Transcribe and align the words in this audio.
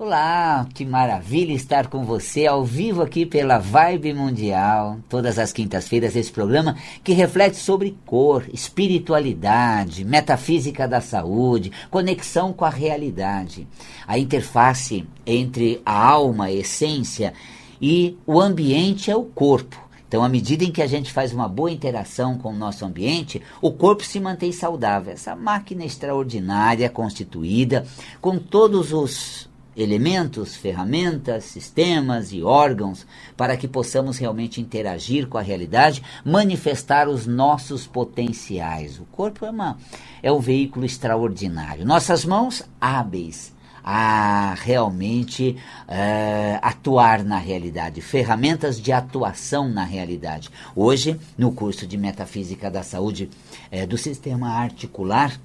Olá, 0.00 0.64
que 0.74 0.84
maravilha 0.84 1.52
estar 1.52 1.88
com 1.88 2.04
você 2.04 2.46
ao 2.46 2.64
vivo 2.64 3.02
aqui 3.02 3.26
pela 3.26 3.58
Vibe 3.58 4.14
Mundial, 4.14 5.00
todas 5.08 5.40
as 5.40 5.52
quintas-feiras, 5.52 6.14
esse 6.14 6.30
programa 6.30 6.76
que 7.02 7.12
reflete 7.12 7.56
sobre 7.56 7.98
cor, 8.06 8.44
espiritualidade, 8.52 10.04
metafísica 10.04 10.86
da 10.86 11.00
saúde, 11.00 11.72
conexão 11.90 12.52
com 12.52 12.64
a 12.64 12.70
realidade, 12.70 13.66
a 14.06 14.16
interface 14.16 15.04
entre 15.26 15.82
a 15.84 16.00
alma, 16.00 16.44
a 16.44 16.52
essência 16.52 17.34
e 17.82 18.16
o 18.24 18.40
ambiente 18.40 19.10
é 19.10 19.16
o 19.16 19.24
corpo. 19.24 19.88
Então, 20.06 20.22
à 20.22 20.28
medida 20.28 20.62
em 20.62 20.70
que 20.70 20.80
a 20.80 20.86
gente 20.86 21.12
faz 21.12 21.32
uma 21.32 21.48
boa 21.48 21.72
interação 21.72 22.38
com 22.38 22.50
o 22.50 22.56
nosso 22.56 22.84
ambiente, 22.84 23.42
o 23.60 23.72
corpo 23.72 24.04
se 24.04 24.20
mantém 24.20 24.52
saudável. 24.52 25.12
Essa 25.12 25.34
máquina 25.34 25.84
extraordinária 25.84 26.88
constituída 26.88 27.84
com 28.20 28.38
todos 28.38 28.92
os 28.92 29.47
elementos, 29.78 30.56
ferramentas, 30.56 31.44
sistemas 31.44 32.32
e 32.32 32.42
órgãos 32.42 33.06
para 33.36 33.56
que 33.56 33.68
possamos 33.68 34.18
realmente 34.18 34.60
interagir 34.60 35.28
com 35.28 35.38
a 35.38 35.42
realidade, 35.42 36.02
manifestar 36.24 37.08
os 37.08 37.26
nossos 37.26 37.86
potenciais. 37.86 38.98
O 38.98 39.04
corpo 39.04 39.46
é, 39.46 39.50
uma, 39.50 39.78
é 40.20 40.32
um 40.32 40.40
veículo 40.40 40.84
extraordinário. 40.84 41.86
Nossas 41.86 42.24
mãos 42.24 42.64
hábeis 42.80 43.56
a 43.90 44.54
realmente 44.54 45.56
é, 45.86 46.58
atuar 46.60 47.24
na 47.24 47.38
realidade, 47.38 48.02
ferramentas 48.02 48.78
de 48.78 48.92
atuação 48.92 49.66
na 49.66 49.84
realidade. 49.84 50.50
Hoje, 50.76 51.18
no 51.38 51.52
curso 51.52 51.86
de 51.86 51.96
Metafísica 51.96 52.70
da 52.70 52.82
Saúde 52.82 53.30
é, 53.70 53.86
do 53.86 53.96
Sistema 53.96 54.50
Articular, 54.50 55.40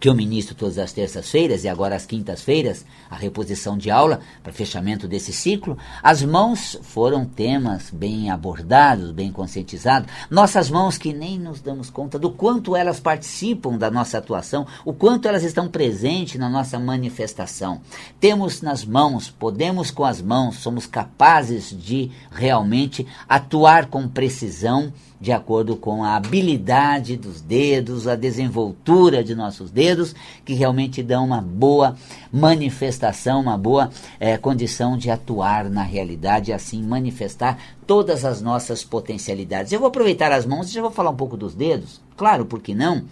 que 0.00 0.08
eu 0.08 0.14
ministro 0.14 0.54
todas 0.54 0.78
as 0.78 0.92
terças-feiras 0.92 1.64
e 1.64 1.68
agora 1.68 1.96
às 1.96 2.06
quintas-feiras, 2.06 2.84
a 3.10 3.16
reposição 3.16 3.76
de 3.76 3.90
aula 3.90 4.20
para 4.42 4.52
fechamento 4.52 5.08
desse 5.08 5.32
ciclo, 5.32 5.76
as 6.02 6.22
mãos 6.22 6.78
foram 6.82 7.24
temas 7.24 7.90
bem 7.90 8.30
abordados, 8.30 9.10
bem 9.10 9.32
conscientizados. 9.32 10.10
Nossas 10.30 10.70
mãos 10.70 10.96
que 10.96 11.12
nem 11.12 11.38
nos 11.38 11.60
damos 11.60 11.90
conta 11.90 12.18
do 12.18 12.30
quanto 12.30 12.76
elas 12.76 13.00
participam 13.00 13.76
da 13.76 13.90
nossa 13.90 14.18
atuação, 14.18 14.66
o 14.84 14.92
quanto 14.92 15.26
elas 15.26 15.42
estão 15.42 15.68
presentes 15.68 16.38
na 16.38 16.48
nossa 16.48 16.78
manifestação. 16.78 17.80
Temos 18.20 18.62
nas 18.62 18.84
mãos, 18.84 19.28
podemos 19.30 19.90
com 19.90 20.04
as 20.04 20.22
mãos, 20.22 20.56
somos 20.56 20.86
capazes 20.86 21.70
de 21.70 22.10
realmente 22.30 23.06
atuar 23.28 23.86
com 23.86 24.08
precisão 24.08 24.92
de 25.20 25.32
acordo 25.32 25.76
com 25.76 26.04
a 26.04 26.16
habilidade 26.16 27.16
dos 27.16 27.40
dedos, 27.40 28.06
a 28.06 28.14
desenvoltura 28.14 29.24
de 29.24 29.34
nossos 29.34 29.70
dedos, 29.70 30.14
que 30.44 30.54
realmente 30.54 31.02
dão 31.02 31.24
uma 31.24 31.40
boa 31.40 31.96
manifestação, 32.32 33.40
uma 33.40 33.58
boa 33.58 33.90
é, 34.20 34.36
condição 34.36 34.96
de 34.96 35.10
atuar 35.10 35.68
na 35.68 35.82
realidade 35.82 36.50
e 36.50 36.54
assim 36.54 36.82
manifestar 36.82 37.58
todas 37.86 38.24
as 38.24 38.40
nossas 38.40 38.84
potencialidades. 38.84 39.72
Eu 39.72 39.80
vou 39.80 39.88
aproveitar 39.88 40.30
as 40.30 40.46
mãos 40.46 40.70
e 40.70 40.74
já 40.74 40.80
vou 40.80 40.90
falar 40.90 41.10
um 41.10 41.16
pouco 41.16 41.36
dos 41.36 41.54
dedos, 41.54 42.00
claro, 42.16 42.46
por 42.46 42.60
que 42.60 42.74
não? 42.74 43.04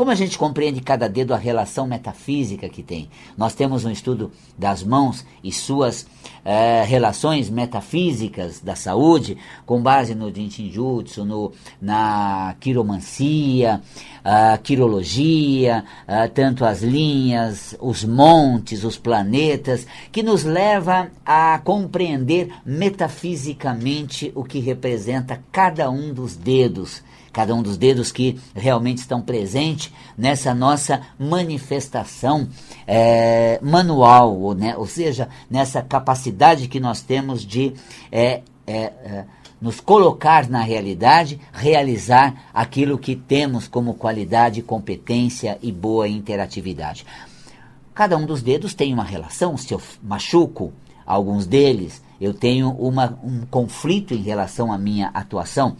Como 0.00 0.10
a 0.10 0.14
gente 0.14 0.38
compreende 0.38 0.80
cada 0.80 1.06
dedo 1.10 1.34
a 1.34 1.36
relação 1.36 1.86
metafísica 1.86 2.70
que 2.70 2.82
tem? 2.82 3.10
Nós 3.36 3.52
temos 3.52 3.84
um 3.84 3.90
estudo 3.90 4.32
das 4.56 4.82
mãos 4.82 5.26
e 5.44 5.52
suas 5.52 6.06
é, 6.42 6.82
relações 6.84 7.50
metafísicas 7.50 8.60
da 8.60 8.74
saúde, 8.74 9.36
com 9.66 9.82
base 9.82 10.14
no 10.14 10.34
Jinjutsu, 10.34 11.22
no, 11.26 11.52
na 11.78 12.56
quiromancia, 12.60 13.82
a 14.24 14.56
quirologia, 14.56 15.84
a, 16.08 16.26
tanto 16.28 16.64
as 16.64 16.80
linhas, 16.80 17.76
os 17.78 18.02
montes, 18.02 18.84
os 18.84 18.96
planetas, 18.96 19.86
que 20.10 20.22
nos 20.22 20.44
leva 20.44 21.10
a 21.26 21.60
compreender 21.62 22.50
metafisicamente 22.64 24.32
o 24.34 24.44
que 24.44 24.60
representa 24.60 25.42
cada 25.52 25.90
um 25.90 26.14
dos 26.14 26.36
dedos 26.36 27.02
cada 27.32 27.54
um 27.54 27.62
dos 27.62 27.76
dedos 27.76 28.10
que 28.10 28.38
realmente 28.54 28.98
estão 28.98 29.20
presentes 29.20 29.92
nessa 30.16 30.54
nossa 30.54 31.02
manifestação 31.18 32.48
é, 32.86 33.58
manual, 33.62 34.36
ou, 34.38 34.54
né, 34.54 34.76
ou 34.76 34.86
seja, 34.86 35.28
nessa 35.50 35.82
capacidade 35.82 36.68
que 36.68 36.80
nós 36.80 37.00
temos 37.00 37.44
de 37.44 37.74
é, 38.10 38.42
é, 38.66 39.24
nos 39.60 39.78
colocar 39.78 40.48
na 40.48 40.62
realidade, 40.62 41.38
realizar 41.52 42.48
aquilo 42.52 42.98
que 42.98 43.14
temos 43.14 43.68
como 43.68 43.94
qualidade, 43.94 44.62
competência 44.62 45.58
e 45.62 45.70
boa 45.70 46.08
interatividade. 46.08 47.04
Cada 47.94 48.16
um 48.16 48.24
dos 48.24 48.42
dedos 48.42 48.72
tem 48.72 48.94
uma 48.94 49.04
relação, 49.04 49.56
se 49.56 49.74
eu 49.74 49.82
machuco 50.02 50.72
alguns 51.04 51.46
deles, 51.46 52.02
eu 52.20 52.32
tenho 52.32 52.70
uma, 52.70 53.18
um 53.22 53.44
conflito 53.46 54.14
em 54.14 54.22
relação 54.22 54.72
à 54.72 54.78
minha 54.78 55.08
atuação 55.08 55.76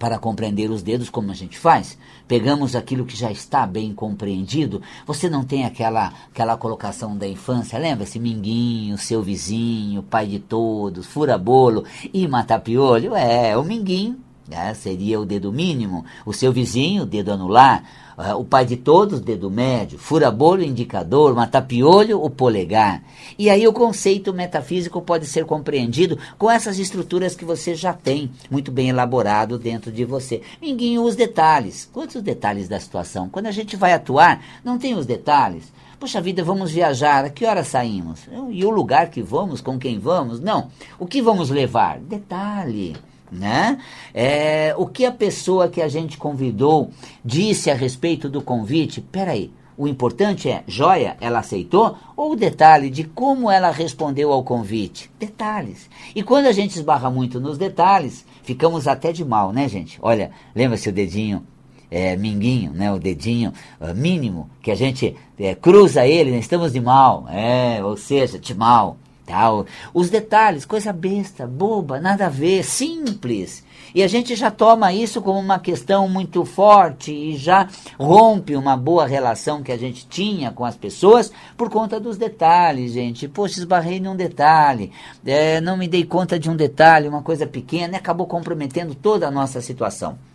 para 0.00 0.18
compreender 0.18 0.70
os 0.70 0.82
dedos 0.82 1.10
como 1.10 1.30
a 1.30 1.34
gente 1.34 1.58
faz. 1.58 1.98
Pegamos 2.26 2.74
aquilo 2.74 3.04
que 3.04 3.14
já 3.14 3.30
está 3.30 3.66
bem 3.66 3.92
compreendido. 3.92 4.80
Você 5.06 5.28
não 5.28 5.44
tem 5.44 5.66
aquela 5.66 6.14
aquela 6.32 6.56
colocação 6.56 7.16
da 7.16 7.28
infância, 7.28 7.78
lembra-se 7.78 8.18
minguinho, 8.18 8.96
seu 8.96 9.22
vizinho, 9.22 10.02
pai 10.02 10.26
de 10.26 10.38
todos, 10.38 11.06
fura 11.06 11.36
bolo 11.36 11.84
e 12.14 12.26
matar 12.26 12.60
piolho? 12.60 13.14
É, 13.14 13.54
o 13.58 13.62
minguinho 13.62 14.18
né, 14.50 14.74
seria 14.74 15.20
o 15.20 15.24
dedo 15.24 15.52
mínimo, 15.52 16.04
o 16.26 16.32
seu 16.32 16.52
vizinho, 16.52 17.04
o 17.04 17.06
dedo 17.06 17.32
anular, 17.32 17.84
uh, 18.18 18.34
o 18.36 18.44
pai 18.44 18.66
de 18.66 18.76
todos, 18.76 19.20
dedo 19.20 19.48
médio, 19.48 19.96
fura-bolo, 19.96 20.62
indicador, 20.62 21.34
matapiolho, 21.34 22.22
o 22.22 22.28
polegar. 22.28 23.02
E 23.38 23.48
aí 23.48 23.66
o 23.66 23.72
conceito 23.72 24.34
metafísico 24.34 25.00
pode 25.00 25.26
ser 25.26 25.44
compreendido 25.44 26.18
com 26.36 26.50
essas 26.50 26.78
estruturas 26.78 27.36
que 27.36 27.44
você 27.44 27.74
já 27.74 27.92
tem 27.92 28.30
muito 28.50 28.72
bem 28.72 28.88
elaborado 28.88 29.56
dentro 29.56 29.92
de 29.92 30.04
você. 30.04 30.42
Ninguém 30.60 30.98
os 30.98 31.14
detalhes. 31.14 31.88
Quantos 31.92 32.20
detalhes 32.20 32.68
da 32.68 32.80
situação? 32.80 33.28
Quando 33.28 33.46
a 33.46 33.52
gente 33.52 33.76
vai 33.76 33.92
atuar, 33.92 34.42
não 34.64 34.78
tem 34.78 34.94
os 34.94 35.06
detalhes. 35.06 35.72
Puxa 36.00 36.20
vida, 36.20 36.42
vamos 36.42 36.70
viajar, 36.70 37.26
a 37.26 37.30
que 37.30 37.44
hora 37.44 37.62
saímos? 37.62 38.20
E 38.50 38.64
o 38.64 38.70
lugar 38.70 39.10
que 39.10 39.22
vamos, 39.22 39.60
com 39.60 39.78
quem 39.78 39.98
vamos? 39.98 40.40
Não. 40.40 40.70
O 40.98 41.06
que 41.06 41.20
vamos 41.20 41.50
levar? 41.50 42.00
Detalhe 42.00 42.96
né? 43.30 43.78
É, 44.12 44.74
o 44.76 44.86
que 44.86 45.04
a 45.04 45.12
pessoa 45.12 45.68
que 45.68 45.80
a 45.80 45.88
gente 45.88 46.16
convidou 46.16 46.90
disse 47.24 47.70
a 47.70 47.74
respeito 47.74 48.28
do 48.28 48.42
convite? 48.42 49.00
Peraí, 49.00 49.52
o 49.76 49.88
importante 49.88 50.48
é, 50.48 50.62
joia, 50.66 51.16
ela 51.20 51.38
aceitou? 51.38 51.96
Ou 52.16 52.32
o 52.32 52.36
detalhe 52.36 52.90
de 52.90 53.04
como 53.04 53.50
ela 53.50 53.70
respondeu 53.70 54.30
ao 54.30 54.42
convite? 54.42 55.10
Detalhes. 55.18 55.88
E 56.14 56.22
quando 56.22 56.46
a 56.46 56.52
gente 56.52 56.76
esbarra 56.76 57.10
muito 57.10 57.40
nos 57.40 57.56
detalhes, 57.56 58.26
ficamos 58.42 58.86
até 58.86 59.10
de 59.10 59.24
mal, 59.24 59.52
né, 59.52 59.68
gente? 59.68 59.98
Olha, 60.02 60.32
lembra-se 60.54 60.88
o 60.88 60.92
dedinho 60.92 61.46
é, 61.90 62.16
minguinho, 62.16 62.72
né, 62.72 62.92
o 62.92 62.98
dedinho 62.98 63.52
uh, 63.80 63.94
mínimo, 63.94 64.48
que 64.62 64.70
a 64.70 64.74
gente 64.74 65.16
é, 65.38 65.54
cruza 65.54 66.06
ele, 66.06 66.30
né, 66.30 66.38
estamos 66.38 66.72
de 66.72 66.80
mal, 66.80 67.26
é, 67.28 67.82
ou 67.82 67.96
seja, 67.96 68.38
de 68.38 68.54
mal 68.54 68.96
tal. 69.30 69.64
Os 69.94 70.10
detalhes, 70.10 70.64
coisa 70.64 70.92
besta, 70.92 71.46
boba, 71.46 72.00
nada 72.00 72.26
a 72.26 72.28
ver, 72.28 72.64
simples. 72.64 73.64
E 73.94 74.02
a 74.02 74.08
gente 74.08 74.36
já 74.36 74.50
toma 74.50 74.92
isso 74.92 75.22
como 75.22 75.38
uma 75.38 75.58
questão 75.58 76.08
muito 76.08 76.44
forte 76.44 77.12
e 77.12 77.36
já 77.36 77.68
rompe 77.98 78.54
uma 78.54 78.76
boa 78.76 79.06
relação 79.06 79.62
que 79.62 79.72
a 79.72 79.78
gente 79.78 80.06
tinha 80.06 80.50
com 80.50 80.64
as 80.64 80.76
pessoas 80.76 81.32
por 81.56 81.70
conta 81.70 81.98
dos 81.98 82.16
detalhes, 82.16 82.92
gente. 82.92 83.26
Poxa, 83.26 83.58
esbarrei 83.58 83.98
num 83.98 84.14
detalhe, 84.14 84.92
é, 85.24 85.60
não 85.60 85.76
me 85.76 85.88
dei 85.88 86.04
conta 86.04 86.38
de 86.38 86.50
um 86.50 86.56
detalhe, 86.56 87.08
uma 87.08 87.22
coisa 87.22 87.46
pequena, 87.46 87.94
e 87.94 87.96
acabou 87.96 88.26
comprometendo 88.26 88.94
toda 88.94 89.26
a 89.26 89.30
nossa 89.30 89.60
situação. 89.60 90.29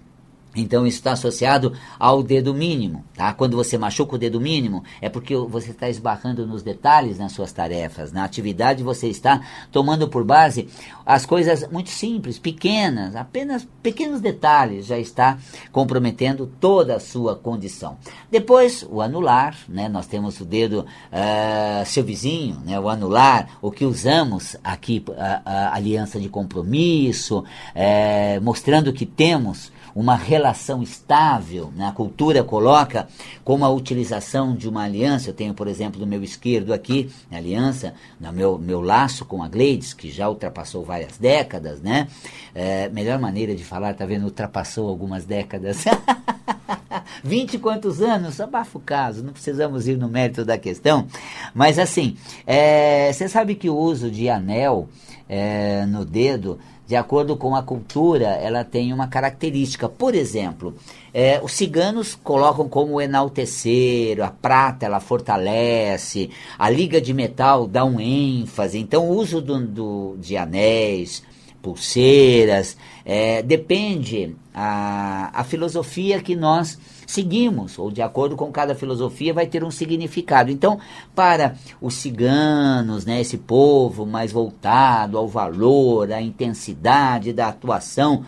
Então 0.56 0.88
isso 0.88 0.98
está 0.98 1.12
associado 1.12 1.74
ao 2.00 2.24
dedo 2.24 2.54
mínimo, 2.54 3.04
tá? 3.16 3.34
Quando 3.34 3.58
você 3.58 3.78
machuca 3.78 4.16
o 4.16 4.18
dedo 4.18 4.40
mínimo, 4.40 4.84
é 5.02 5.10
porque 5.10 5.36
você 5.36 5.72
está 5.72 5.90
esbarrando 5.90 6.48
nos 6.48 6.64
detalhes 6.64 7.20
nas 7.20 7.34
suas 7.34 7.52
tarefas. 7.52 8.12
Na 8.12 8.24
atividade 8.24 8.84
você 8.84 9.08
está 9.08 9.42
tomando 9.72 10.08
por 10.08 10.24
base 10.24 10.68
as 11.06 11.26
coisas 11.26 11.68
muito 11.70 11.90
simples, 11.90 12.40
pequenas, 12.40 13.16
apenas 13.16 13.68
pequenos 13.84 14.22
detalhes 14.22 14.86
já 14.86 14.98
está 14.98 15.38
comprometendo 15.72 16.52
toda 16.60 16.96
a 16.96 17.00
sua 17.00 17.36
condição. 17.36 17.98
Depois 18.32 18.86
o 18.90 19.02
anular, 19.02 19.56
né? 19.68 19.90
Nós 19.90 20.08
temos 20.08 20.40
o 20.40 20.46
dedo 20.46 20.86
uh, 21.12 21.86
seu 21.86 22.04
vizinho, 22.04 22.62
né? 22.66 22.80
O 22.80 22.90
anular, 22.90 23.58
o 23.62 23.72
que 23.72 23.86
usamos 23.86 24.56
aqui 24.64 25.04
a, 25.18 25.42
a 25.46 25.76
aliança 25.76 26.20
de 26.20 26.30
compromisso, 26.30 27.40
uh, 27.40 28.42
mostrando 28.42 28.94
que 28.94 29.06
temos 29.06 29.72
uma 29.96 30.16
relação 30.18 30.84
estável, 30.84 31.72
né? 31.74 31.88
a 31.88 31.92
cultura 31.94 32.44
coloca 32.44 33.08
como 33.46 33.64
a 33.64 33.70
utilização 33.70 34.54
de 34.54 34.68
uma 34.68 34.84
aliança. 34.84 35.30
Eu 35.30 35.34
tenho, 35.34 35.54
por 35.54 35.70
exemplo, 35.70 35.98
do 35.98 36.06
meu 36.06 36.22
esquerdo 36.22 36.74
aqui, 36.74 37.10
aliança, 37.32 37.94
no 38.20 38.34
meu, 38.34 38.58
meu 38.58 38.82
laço 38.82 39.24
com 39.24 39.42
a 39.42 39.48
Gleides, 39.48 39.94
que 39.94 40.12
já 40.12 40.28
ultrapassou 40.28 40.84
várias 40.84 41.18
décadas, 41.18 41.80
né? 41.82 42.10
É, 42.54 42.90
melhor 42.90 43.18
maneira 43.20 43.56
de 43.56 43.64
falar, 43.64 43.94
tá 43.94 44.06
vendo? 44.06 44.26
Ultrapassou 44.26 44.90
algumas 44.90 45.24
décadas. 45.24 45.86
20 47.24 47.58
quantos 47.60 48.02
anos? 48.02 48.42
Abafa 48.42 48.78
o 48.78 48.82
caso, 48.82 49.24
não 49.24 49.32
precisamos 49.32 49.88
ir 49.88 49.98
no 49.98 50.10
mérito 50.10 50.44
da 50.44 50.58
questão. 50.58 51.08
Mas 51.54 51.80
assim, 51.80 52.18
é, 52.46 53.12
você 53.14 53.30
sabe 53.30 53.56
que 53.56 53.70
o 53.70 53.78
uso 53.78 54.12
de 54.12 54.30
anel 54.30 54.90
é, 55.28 55.86
no 55.86 56.06
dedo 56.06 56.60
de 56.88 56.96
acordo 56.96 57.36
com 57.36 57.56
a 57.56 57.64
cultura, 57.64 58.28
ela 58.28 58.64
tem 58.64 58.94
uma 58.94 59.08
característica. 59.08 59.90
Por 59.90 60.14
exemplo, 60.14 60.76
é, 61.14 61.42
os 61.44 61.54
ciganos 61.54 62.14
colocam 62.16 62.70
como 62.70 63.02
enaltecer, 63.02 64.22
a 64.22 64.30
prata 64.30 64.86
ela 64.86 65.00
fortalece, 65.00 66.30
a 66.58 66.70
liga 66.70 67.02
de 67.02 67.14
metal 67.14 67.66
dá 67.66 67.84
um 67.84 68.00
ênfase. 68.00 68.78
Então, 68.78 69.10
o 69.10 69.16
uso 69.16 69.42
do, 69.42 69.66
do 69.66 70.18
de 70.20 70.38
anéis, 70.38 71.24
pulseiras, 71.62 72.78
é, 73.04 73.42
depende 73.42 74.36
a, 74.54 75.32
a 75.34 75.44
filosofia 75.44 76.22
que 76.22 76.36
nós 76.36 76.78
seguimos, 77.06 77.78
ou 77.78 77.92
de 77.92 78.02
acordo 78.02 78.36
com 78.36 78.52
cada 78.52 78.76
filosofia, 78.76 79.34
vai 79.34 79.48
ter 79.48 79.64
um 79.64 79.72
significado. 79.72 80.52
Então, 80.52 80.80
para 81.14 81.56
os 81.82 81.96
ciganos, 81.96 83.06
né, 83.06 83.22
esse 83.22 83.38
povo 83.38 84.06
mais 84.06 84.32
voltado 84.32 85.18
ao 85.18 85.28
valor, 85.28 86.12
à 86.12 86.22
intensidade 86.22 87.34
da 87.34 87.48
atuação, 87.48 88.24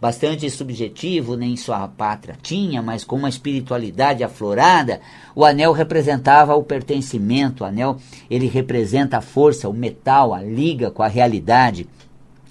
bastante 0.00 0.48
subjetivo, 0.48 1.36
nem 1.36 1.56
sua 1.56 1.86
pátria 1.86 2.36
tinha, 2.40 2.80
mas 2.80 3.04
com 3.04 3.16
uma 3.16 3.28
espiritualidade 3.28 4.24
aflorada, 4.24 5.00
o 5.34 5.44
anel 5.44 5.72
representava 5.72 6.54
o 6.54 6.64
pertencimento, 6.64 7.62
o 7.62 7.66
anel 7.66 7.96
ele 8.30 8.46
representa 8.46 9.18
a 9.18 9.20
força, 9.20 9.68
o 9.68 9.74
metal, 9.74 10.32
a 10.32 10.42
liga 10.42 10.90
com 10.90 11.02
a 11.02 11.08
realidade. 11.08 11.86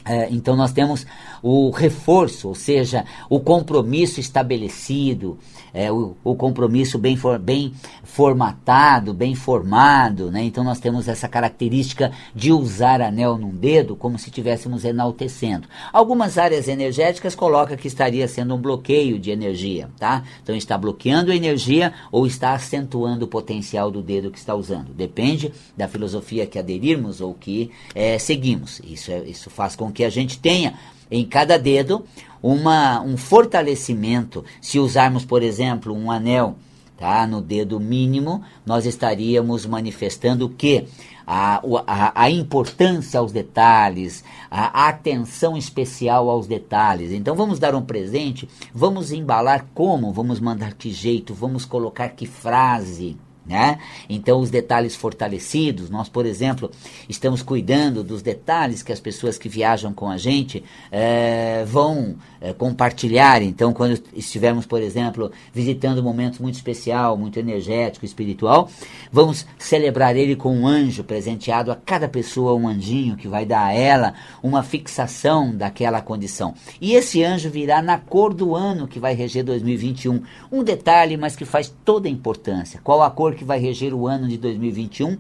É, 0.06 0.28
então 0.32 0.56
nós 0.56 0.72
temos 0.72 1.06
o 1.42 1.70
reforço, 1.70 2.48
ou 2.48 2.56
seja, 2.56 3.06
o 3.30 3.40
compromisso 3.40 4.20
estabelecido, 4.20 5.38
é, 5.74 5.92
o, 5.92 6.16
o, 6.24 6.36
compromisso 6.36 6.98
bem, 6.98 7.16
for, 7.16 7.38
bem 7.38 7.74
formatado, 8.04 9.14
bem 9.14 9.36
formado. 9.36 10.32
Né? 10.32 10.44
Então 10.44 10.64
nós 10.64 10.80
temos 10.80 11.08
essa 11.08 11.28
característica 11.28 12.12
de 12.34 12.52
usar 12.52 13.02
anel 13.02 13.38
num 13.38 13.56
dedo 13.56 13.96
como 13.96 14.18
se 14.18 14.30
estivéssemos 14.30 14.86
enaltecendo. 14.86 15.68
Algumas 15.92 16.38
áreas 16.38 16.68
energéticas 16.68 17.36
colocam 17.36 17.78
que 17.78 17.88
estaria 17.88 18.28
sendo 18.28 18.56
um 18.56 18.62
bloqueio 18.62 19.20
de 19.20 19.32
energia. 19.32 19.90
Tá? 19.98 20.24
Então 20.42 20.56
está 20.56 20.78
bloqueando 20.78 21.32
a 21.32 21.36
energia 21.36 21.94
ou 22.12 22.26
está 22.26 22.54
acentuando 22.54 23.26
o 23.26 23.28
potencial 23.28 23.92
do 23.92 24.02
dedo 24.02 24.32
que 24.32 24.40
está 24.40 24.56
usando. 24.56 24.94
Depende 24.94 25.52
da 25.76 25.88
filosofia 25.88 26.46
que 26.46 26.60
aderirmos 26.60 27.22
ou 27.22 27.34
que 27.34 27.72
é, 27.94 28.18
seguimos. 28.18 28.82
Isso, 28.84 29.12
é, 29.12 29.20
isso 29.20 29.50
faz 29.50 29.76
com 29.76 29.92
que 29.92 30.04
a 30.04 30.10
gente 30.10 30.40
tenha 30.40 30.74
em 31.12 31.26
cada 31.26 31.58
dedo 31.58 32.06
uma, 32.42 33.02
um 33.02 33.18
fortalecimento. 33.18 34.44
Se 34.62 34.80
usarmos, 34.80 35.26
por 35.26 35.44
exemplo, 35.44 35.94
um 35.94 36.12
anel 36.12 36.56
tá, 37.00 37.26
no 37.26 37.42
dedo 37.42 37.80
mínimo, 37.80 38.44
nós 38.66 38.86
estaríamos 38.86 39.66
manifestando 39.66 40.46
o 40.46 40.50
quê? 40.50 40.86
A, 41.26 41.62
a, 41.88 42.24
a, 42.24 42.30
importância 42.30 43.20
aos 43.20 43.32
detalhes, 43.32 44.24
a, 44.50 44.86
a 44.86 44.90
atenção 44.90 45.56
especial 45.56 46.30
aos 46.30 46.46
detalhes. 46.46 47.12
Então 47.12 47.36
vamos 47.36 47.60
dar 47.60 47.74
um 47.74 47.84
presente, 47.84 48.50
vamos 48.74 49.12
embalar 49.12 49.68
como, 49.74 50.12
vamos 50.12 50.40
mandar 50.40 50.74
que 50.74 50.92
jeito, 50.92 51.34
vamos 51.34 51.66
colocar 51.66 52.10
que 52.10 52.26
frase. 52.26 53.16
Né? 53.50 53.80
Então, 54.08 54.40
os 54.40 54.52
detalhes 54.52 54.96
fortalecidos, 54.96 55.90
nós, 55.90 56.08
por 56.08 56.24
exemplo, 56.24 56.70
estamos 57.10 57.42
cuidando 57.42 58.04
dos 58.04 58.22
detalhes 58.22 58.84
que 58.84 58.92
as 58.92 59.00
pessoas 59.00 59.40
que 59.40 59.50
viajam 59.50 59.92
com 59.92 60.08
a 60.08 60.20
gente 60.20 60.64
é, 60.92 61.66
vão 61.66 62.16
é, 62.40 62.54
compartilhar. 62.54 63.42
Então, 63.42 63.74
quando 63.74 64.00
estivermos, 64.14 64.68
por 64.68 64.84
exemplo, 64.84 65.32
visitando 65.52 65.98
um 65.98 66.04
momento 66.04 66.44
muito 66.44 66.54
especial, 66.54 67.18
muito 67.18 67.40
energético, 67.40 68.06
espiritual, 68.06 68.70
vamos 69.12 69.48
celebrar 69.58 70.16
ele 70.16 70.36
com 70.36 70.56
um 70.56 70.68
anjo 70.68 71.04
presenteado 71.04 71.72
a 71.72 71.76
cada 71.76 72.08
pessoa, 72.08 72.54
um 72.54 72.68
anjinho 72.68 73.18
que 73.18 73.28
vai 73.28 73.48
dar 73.48 73.66
a 73.66 73.74
ela 73.74 74.14
uma 74.44 74.62
fixação 74.62 75.56
daquela 75.56 76.02
condição. 76.02 76.54
E 76.80 76.94
esse 76.94 77.24
anjo 77.24 77.50
virá 77.50 77.82
na 77.82 77.98
cor 77.98 78.32
do 78.32 78.56
ano 78.56 78.88
que 78.88 79.00
vai 79.00 79.16
reger 79.16 79.44
2021. 79.44 80.22
Um 80.52 80.64
detalhe, 80.64 81.18
mas 81.18 81.36
que 81.36 81.46
faz 81.46 81.74
toda 81.84 82.08
a 82.08 82.12
importância. 82.12 82.80
Qual 82.84 83.02
a 83.02 83.10
cor 83.10 83.39
que 83.40 83.46
vai 83.46 83.58
reger 83.58 83.94
o 83.94 84.06
ano 84.06 84.28
de 84.28 84.38
2021, 84.38 85.18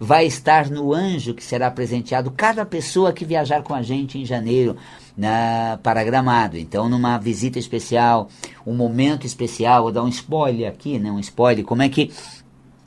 vai 0.00 0.24
estar 0.24 0.70
no 0.70 0.94
anjo 0.94 1.34
que 1.34 1.44
será 1.44 1.70
presenteado 1.70 2.30
cada 2.30 2.64
pessoa 2.64 3.12
que 3.12 3.26
viajar 3.26 3.62
com 3.62 3.74
a 3.74 3.82
gente 3.82 4.18
em 4.18 4.24
janeiro 4.24 4.74
na, 5.16 5.78
para 5.82 6.02
Gramado. 6.02 6.56
Então, 6.56 6.88
numa 6.88 7.18
visita 7.18 7.58
especial, 7.58 8.28
um 8.66 8.74
momento 8.74 9.26
especial, 9.26 9.82
vou 9.82 9.92
dar 9.92 10.02
um 10.02 10.08
spoiler 10.08 10.68
aqui, 10.68 10.98
né? 10.98 11.10
Um 11.10 11.20
spoiler, 11.20 11.64
como 11.64 11.82
é 11.82 11.88
que 11.90 12.10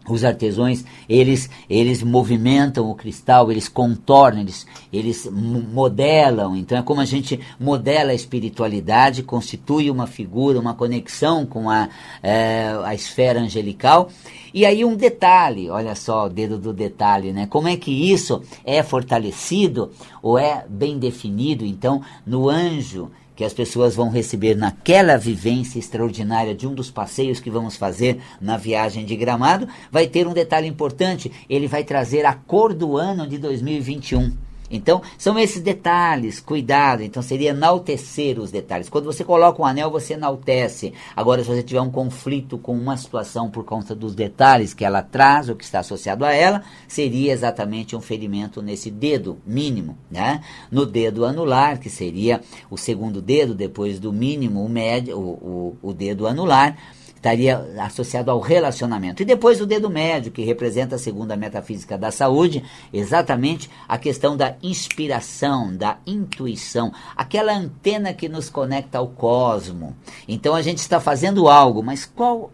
os 0.09 0.23
artesãos 0.23 0.83
eles 1.07 1.49
eles 1.69 2.01
movimentam 2.01 2.89
o 2.89 2.95
cristal 2.95 3.51
eles 3.51 3.69
contornam 3.69 4.41
eles 4.41 4.65
eles 4.91 5.29
modelam. 5.31 6.55
Então 6.55 6.77
é 6.77 6.81
como 6.81 7.01
a 7.01 7.05
gente 7.05 7.39
modela 7.59 8.11
a 8.11 8.15
espiritualidade 8.15 9.23
constitui 9.23 9.89
uma 9.89 10.07
figura 10.07 10.59
uma 10.59 10.73
conexão 10.73 11.45
com 11.45 11.69
a 11.69 11.89
é, 12.21 12.75
a 12.83 12.95
esfera 12.95 13.39
angelical. 13.39 14.09
E 14.53 14.65
aí 14.65 14.83
um 14.83 14.95
detalhe 14.95 15.69
olha 15.69 15.95
só 15.95 16.25
o 16.25 16.29
dedo 16.29 16.57
do 16.57 16.73
detalhe 16.73 17.31
né? 17.31 17.45
Como 17.47 17.67
é 17.67 17.77
que 17.77 17.91
isso 18.11 18.41
é 18.65 18.81
fortalecido 18.81 19.91
ou 20.21 20.37
é 20.37 20.65
bem 20.67 20.97
definido 20.97 21.65
então 21.65 22.01
no 22.25 22.49
anjo 22.49 23.11
que 23.41 23.45
as 23.45 23.53
pessoas 23.53 23.95
vão 23.95 24.11
receber 24.11 24.55
naquela 24.55 25.17
vivência 25.17 25.79
extraordinária 25.79 26.53
de 26.53 26.67
um 26.67 26.75
dos 26.75 26.91
passeios 26.91 27.39
que 27.39 27.49
vamos 27.49 27.75
fazer 27.75 28.21
na 28.39 28.55
viagem 28.55 29.03
de 29.03 29.15
Gramado, 29.15 29.67
vai 29.91 30.05
ter 30.05 30.27
um 30.27 30.33
detalhe 30.33 30.67
importante: 30.67 31.31
ele 31.49 31.67
vai 31.67 31.83
trazer 31.83 32.23
a 32.23 32.35
cor 32.35 32.71
do 32.71 32.97
ano 32.97 33.25
de 33.25 33.39
2021. 33.39 34.50
Então, 34.71 35.01
são 35.17 35.37
esses 35.37 35.61
detalhes, 35.61 36.39
cuidado. 36.39 37.03
Então, 37.03 37.21
seria 37.21 37.49
enaltecer 37.49 38.39
os 38.39 38.49
detalhes. 38.49 38.89
Quando 38.89 39.05
você 39.05 39.23
coloca 39.23 39.61
um 39.61 39.65
anel, 39.65 39.91
você 39.91 40.13
enaltece. 40.13 40.93
Agora, 41.15 41.43
se 41.43 41.49
você 41.49 41.61
tiver 41.61 41.81
um 41.81 41.91
conflito 41.91 42.57
com 42.57 42.73
uma 42.73 42.95
situação 42.97 43.49
por 43.49 43.63
conta 43.65 43.93
dos 43.93 44.15
detalhes 44.15 44.73
que 44.73 44.85
ela 44.85 45.01
traz, 45.01 45.49
ou 45.49 45.55
que 45.55 45.63
está 45.63 45.79
associado 45.79 46.25
a 46.25 46.33
ela, 46.33 46.63
seria 46.87 47.33
exatamente 47.33 47.95
um 47.95 48.01
ferimento 48.01 48.61
nesse 48.61 48.89
dedo 48.89 49.37
mínimo, 49.45 49.97
né? 50.09 50.41
No 50.71 50.85
dedo 50.85 51.25
anular, 51.25 51.79
que 51.79 51.89
seria 51.89 52.41
o 52.69 52.77
segundo 52.77 53.21
dedo, 53.21 53.53
depois 53.53 53.99
do 53.99 54.13
mínimo, 54.13 54.63
o 54.63 54.69
médio, 54.69 55.17
o, 55.17 55.77
o, 55.81 55.89
o 55.89 55.93
dedo 55.93 56.25
anular 56.27 56.77
estaria 57.21 57.63
associado 57.79 58.31
ao 58.31 58.39
relacionamento. 58.39 59.21
E 59.21 59.25
depois 59.25 59.61
o 59.61 59.65
dedo 59.67 59.91
médio, 59.91 60.31
que 60.31 60.43
representa, 60.43 60.97
segundo 60.97 61.31
a 61.31 61.37
metafísica 61.37 61.95
da 61.95 62.09
saúde, 62.09 62.63
exatamente 62.91 63.69
a 63.87 63.95
questão 63.99 64.35
da 64.35 64.55
inspiração, 64.63 65.71
da 65.71 65.99
intuição, 66.05 66.91
aquela 67.15 67.53
antena 67.53 68.11
que 68.11 68.27
nos 68.27 68.49
conecta 68.49 68.97
ao 68.97 69.07
cosmo. 69.07 69.95
Então 70.27 70.55
a 70.55 70.63
gente 70.63 70.79
está 70.79 70.99
fazendo 70.99 71.47
algo, 71.47 71.83
mas 71.83 72.05
qual 72.05 72.51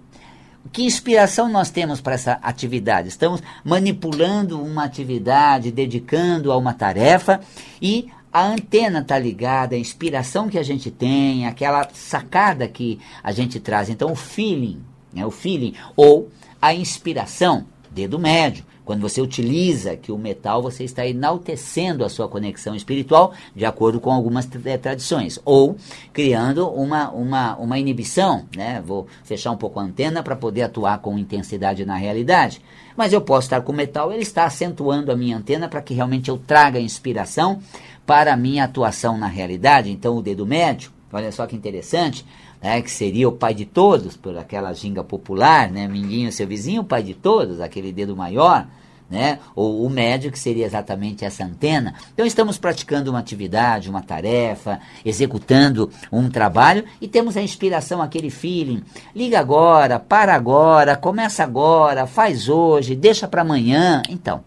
que 0.73 0.83
inspiração 0.83 1.47
nós 1.47 1.69
temos 1.69 2.01
para 2.01 2.15
essa 2.15 2.33
atividade? 2.41 3.07
Estamos 3.07 3.41
manipulando 3.63 4.61
uma 4.61 4.83
atividade, 4.83 5.71
dedicando 5.71 6.51
a 6.51 6.57
uma 6.57 6.73
tarefa 6.73 7.39
e 7.81 8.09
a 8.37 8.45
antena 8.45 8.99
está 8.99 9.17
ligada, 9.17 9.75
a 9.75 9.79
inspiração 9.79 10.47
que 10.47 10.59
a 10.59 10.63
gente 10.63 10.91
tem, 10.91 11.47
aquela 11.47 11.89
sacada 11.91 12.67
que 12.67 12.99
a 13.23 13.31
gente 13.31 13.59
traz. 13.59 13.89
Então, 13.89 14.11
o 14.11 14.15
feeling, 14.15 14.79
né, 15.11 15.25
o 15.25 15.31
feeling, 15.31 15.73
ou 15.95 16.29
a 16.61 16.71
inspiração, 16.71 17.65
dedo 17.89 18.19
médio. 18.19 18.63
Quando 18.85 19.01
você 19.01 19.19
utiliza 19.19 19.97
que 19.97 20.11
o 20.11 20.19
metal, 20.19 20.61
você 20.61 20.83
está 20.83 21.05
enaltecendo 21.05 22.05
a 22.05 22.09
sua 22.09 22.29
conexão 22.29 22.75
espiritual, 22.75 23.33
de 23.55 23.65
acordo 23.65 23.99
com 23.99 24.11
algumas 24.11 24.47
eh, 24.65 24.77
tradições. 24.77 25.39
Ou 25.43 25.75
criando 26.13 26.69
uma, 26.69 27.09
uma, 27.09 27.55
uma 27.57 27.79
inibição, 27.79 28.45
né? 28.55 28.81
Vou 28.85 29.07
fechar 29.23 29.49
um 29.51 29.57
pouco 29.57 29.79
a 29.79 29.83
antena 29.83 30.21
para 30.21 30.35
poder 30.35 30.61
atuar 30.61 30.99
com 30.99 31.17
intensidade 31.17 31.85
na 31.85 31.95
realidade. 31.95 32.61
Mas 32.95 33.13
eu 33.13 33.21
posso 33.21 33.47
estar 33.47 33.61
com 33.61 33.71
o 33.71 33.75
metal, 33.75 34.11
ele 34.11 34.23
está 34.23 34.45
acentuando 34.45 35.11
a 35.11 35.15
minha 35.15 35.37
antena 35.37 35.67
para 35.67 35.81
que 35.81 35.93
realmente 35.93 36.29
eu 36.29 36.37
traga 36.37 36.79
inspiração 36.79 37.59
para 38.07 38.33
a 38.33 38.37
minha 38.37 38.63
atuação 38.63 39.17
na 39.17 39.27
realidade. 39.27 39.91
Então, 39.91 40.15
o 40.15 40.21
dedo 40.21 40.45
médio, 40.45 40.91
olha 41.11 41.29
só 41.29 41.45
que 41.45 41.57
interessante, 41.57 42.25
né, 42.63 42.81
que 42.81 42.89
seria 42.89 43.27
o 43.27 43.33
pai 43.33 43.53
de 43.53 43.65
todos, 43.65 44.15
por 44.15 44.35
aquela 44.37 44.73
ginga 44.73 45.03
popular, 45.03 45.69
né, 45.69 45.89
Minguinho, 45.89 46.31
seu 46.31 46.47
vizinho, 46.47 46.81
o 46.81 46.85
pai 46.85 47.03
de 47.03 47.13
todos, 47.13 47.59
aquele 47.59 47.91
dedo 47.91 48.15
maior, 48.15 48.65
né, 49.09 49.39
ou 49.53 49.85
o 49.85 49.89
médio, 49.89 50.31
que 50.31 50.39
seria 50.39 50.65
exatamente 50.65 51.25
essa 51.25 51.43
antena. 51.43 51.95
Então, 52.13 52.25
estamos 52.25 52.57
praticando 52.57 53.11
uma 53.11 53.19
atividade, 53.19 53.89
uma 53.89 54.01
tarefa, 54.01 54.79
executando 55.03 55.89
um 56.09 56.29
trabalho 56.29 56.85
e 57.01 57.09
temos 57.09 57.35
a 57.35 57.41
inspiração, 57.41 58.01
aquele 58.01 58.29
feeling. 58.29 58.83
Liga 59.13 59.37
agora, 59.37 59.99
para 59.99 60.33
agora, 60.33 60.95
começa 60.95 61.43
agora, 61.43 62.07
faz 62.07 62.47
hoje, 62.47 62.95
deixa 62.95 63.27
para 63.27 63.41
amanhã. 63.41 64.01
Então, 64.09 64.43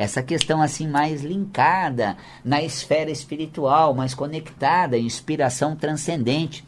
essa 0.00 0.22
questão 0.22 0.62
assim 0.62 0.88
mais 0.88 1.22
linkada 1.22 2.16
na 2.42 2.62
esfera 2.62 3.10
espiritual, 3.10 3.92
mais 3.92 4.14
conectada, 4.14 4.96
inspiração 4.96 5.76
transcendente. 5.76 6.64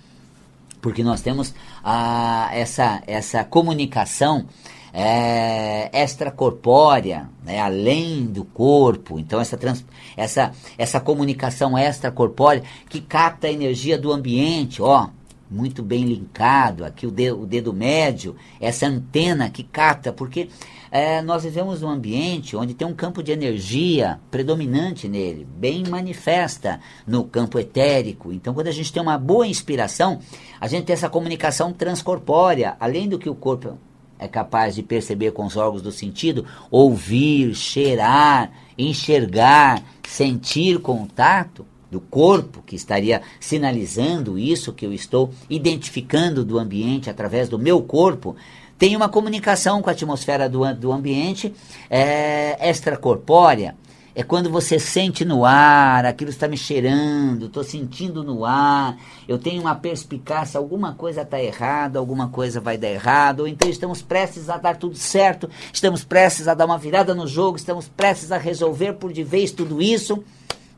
porque 0.83 1.03
nós 1.03 1.23
temos 1.23 1.55
a, 1.83 2.51
essa, 2.53 3.03
essa 3.07 3.43
comunicação 3.43 4.45
é, 4.93 5.89
extracorpórea, 5.95 7.31
né, 7.43 7.59
além 7.59 8.27
do 8.27 8.45
corpo. 8.45 9.19
Então, 9.19 9.41
essa, 9.41 9.57
trans, 9.57 9.83
essa, 10.15 10.53
essa 10.77 11.01
comunicação 11.01 11.79
extracorpórea 11.79 12.63
que 12.91 13.01
capta 13.01 13.47
a 13.47 13.53
energia 13.53 13.97
do 13.97 14.13
ambiente, 14.13 14.83
ó, 14.83 15.09
muito 15.51 15.83
bem 15.83 16.05
linkado, 16.05 16.85
aqui 16.85 17.07
o 17.07 17.11
dedo, 17.11 17.43
o 17.43 17.47
dedo 17.47 17.73
médio, 17.73 18.37
essa 18.61 18.87
antena 18.87 19.49
que 19.49 19.63
capta, 19.63 20.13
porque 20.13 20.49
é, 20.95 21.23
nós 21.23 21.43
vivemos 21.43 21.81
num 21.81 21.89
ambiente 21.89 22.55
onde 22.55 22.75
tem 22.75 22.87
um 22.87 22.93
campo 22.93 23.23
de 23.23 23.33
energia 23.33 24.21
predominante 24.31 25.09
nele, 25.09 25.49
bem 25.57 25.85
manifesta 25.89 26.81
no 27.07 27.25
campo 27.25 27.59
etérico. 27.59 28.31
Então, 28.31 28.53
quando 28.53 28.67
a 28.67 28.73
gente 28.73 28.93
tem 28.93 29.03
uma 29.03 29.17
boa 29.17 29.47
inspiração, 29.47 30.19
a 30.61 30.69
gente 30.69 30.85
tem 30.85 30.93
essa 30.93 31.09
comunicação 31.09 31.73
transcorpórea, 31.73 32.77
além 32.79 33.09
do 33.09 33.19
que 33.19 33.31
o 33.31 33.35
corpo 33.35 33.79
é 34.19 34.29
capaz 34.29 34.75
de 34.75 34.83
perceber 34.83 35.33
com 35.33 35.47
os 35.47 35.57
órgãos 35.57 35.81
do 35.81 35.91
sentido, 35.91 36.45
ouvir, 36.71 37.55
cheirar, 37.55 38.53
enxergar, 38.77 39.83
sentir 40.07 40.79
contato 40.79 41.65
do 41.91 42.01
corpo 42.01 42.63
que 42.63 42.77
estaria 42.77 43.23
sinalizando 43.41 44.39
isso 44.39 44.75
que 44.75 44.85
eu 44.85 44.93
estou 44.93 45.31
identificando 45.49 46.45
do 46.45 46.59
ambiente 46.59 47.09
através 47.09 47.49
do 47.49 47.59
meu 47.59 47.83
corpo, 47.83 48.37
tem 48.83 48.97
uma 48.97 49.09
comunicação 49.09 49.81
com 49.81 49.89
a 49.89 49.93
atmosfera 49.93 50.49
do, 50.49 50.75
do 50.75 50.91
ambiente 50.91 51.55
é, 51.89 52.69
extracorpórea 52.69 53.77
é 54.13 54.25
quando 54.25 54.51
você 54.51 54.77
sente 54.77 55.25
no 55.25 55.45
ar, 55.45 56.05
aquilo 56.05 56.31
está 56.31 56.49
me 56.49 56.57
cheirando, 56.57 57.47
estou 57.47 57.63
sentindo 57.63 58.25
no 58.25 58.45
ar, 58.45 58.99
eu 59.29 59.39
tenho 59.39 59.63
uma 59.63 59.77
perspicácia, 59.77 60.59
alguma 60.59 60.95
coisa 60.95 61.23
está 61.23 61.41
errada, 61.41 62.01
alguma 62.01 62.29
coisa 62.29 62.61
vai 62.61 62.77
dar 62.77 62.89
errado, 62.89 63.41
ou 63.41 63.49
então 63.49 63.71
estamos 63.71 64.03
prestes 64.03 64.51
a 64.51 64.57
dar 64.57 64.77
tudo 64.77 64.97
certo, 64.97 65.49
estamos 65.73 66.03
prestes 66.03 66.49
a 66.49 66.53
dar 66.53 66.67
uma 66.67 66.77
virada 66.77 67.15
no 67.15 67.27
jogo, 67.27 67.57
estamos 67.57 67.89
prestes 67.89 68.33
a 68.33 68.37
resolver 68.37 68.95
por 68.95 69.13
de 69.13 69.23
vez 69.23 69.53
tudo 69.53 69.81
isso. 69.81 70.25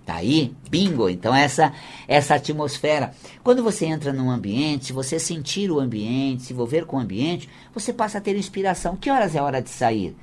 Tá 0.05 0.17
aí, 0.17 0.55
bingo. 0.69 1.09
Então 1.09 1.35
essa 1.35 1.73
essa 2.07 2.35
atmosfera. 2.35 3.13
Quando 3.43 3.63
você 3.63 3.87
entra 3.87 4.13
num 4.13 4.31
ambiente, 4.31 4.93
você 4.93 5.19
sentir 5.19 5.71
o 5.71 5.81
ambiente, 5.81 6.43
se 6.43 6.53
envolver 6.53 6.85
com 6.85 6.99
o 6.99 7.01
ambiente, 7.01 7.49
você 7.73 7.93
passa 7.93 8.19
a 8.19 8.21
ter 8.21 8.37
inspiração. 8.37 8.97
Que 8.97 9.11
horas 9.11 9.35
é 9.35 9.39
a 9.39 9.45
hora 9.45 9.63
de 9.63 9.71
sair? 9.71 10.15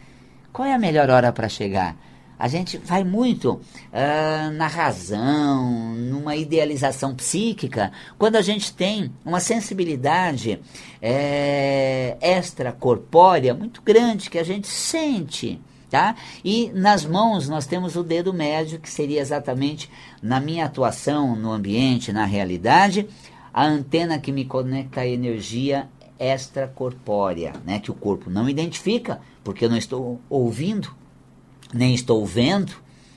Qual 0.54 0.68
é 0.68 0.74
a 0.74 0.80
melhor 0.80 1.10
hora 1.10 1.32
para 1.32 1.50
chegar? 1.50 1.98
A 2.38 2.48
gente 2.48 2.78
vai 2.78 3.04
muito 3.04 3.54
uh, 3.54 4.52
na 4.54 4.66
razão, 4.66 5.94
numa 5.94 6.36
idealização 6.36 7.14
psíquica, 7.14 7.92
quando 8.18 8.36
a 8.36 8.42
gente 8.42 8.74
tem 8.74 9.12
uma 9.24 9.40
sensibilidade 9.40 10.60
é, 11.00 12.18
extracorpórea 12.20 13.54
muito 13.54 13.80
grande 13.84 14.30
que 14.30 14.40
a 14.40 14.44
gente 14.44 14.68
sente. 14.68 15.62
Tá? 15.92 16.16
E 16.44 16.72
nas 16.74 17.06
mãos 17.06 17.50
nós 17.50 17.68
temos 17.68 17.98
o 17.98 18.04
dedo 18.04 18.34
médio, 18.34 18.80
que 18.80 18.90
seria 18.90 19.20
exatamente 19.20 19.92
na 20.24 20.40
minha 20.40 20.66
atuação 20.66 21.36
no 21.36 21.52
ambiente, 21.52 22.14
na 22.14 22.24
realidade, 22.24 23.10
a 23.54 23.66
antena 23.66 24.18
que 24.18 24.32
me 24.32 24.46
conecta 24.46 25.02
à 25.02 25.06
energia 25.06 25.90
extracorpórea, 26.18 27.52
né? 27.66 27.80
que 27.80 27.92
o 27.92 27.94
corpo 27.94 28.30
não 28.30 28.48
identifica, 28.48 29.20
porque 29.44 29.66
eu 29.66 29.70
não 29.70 29.76
estou 29.76 30.22
ouvindo, 30.30 30.96
nem 31.74 31.94
estou 31.94 32.26
vendo, 32.26 32.74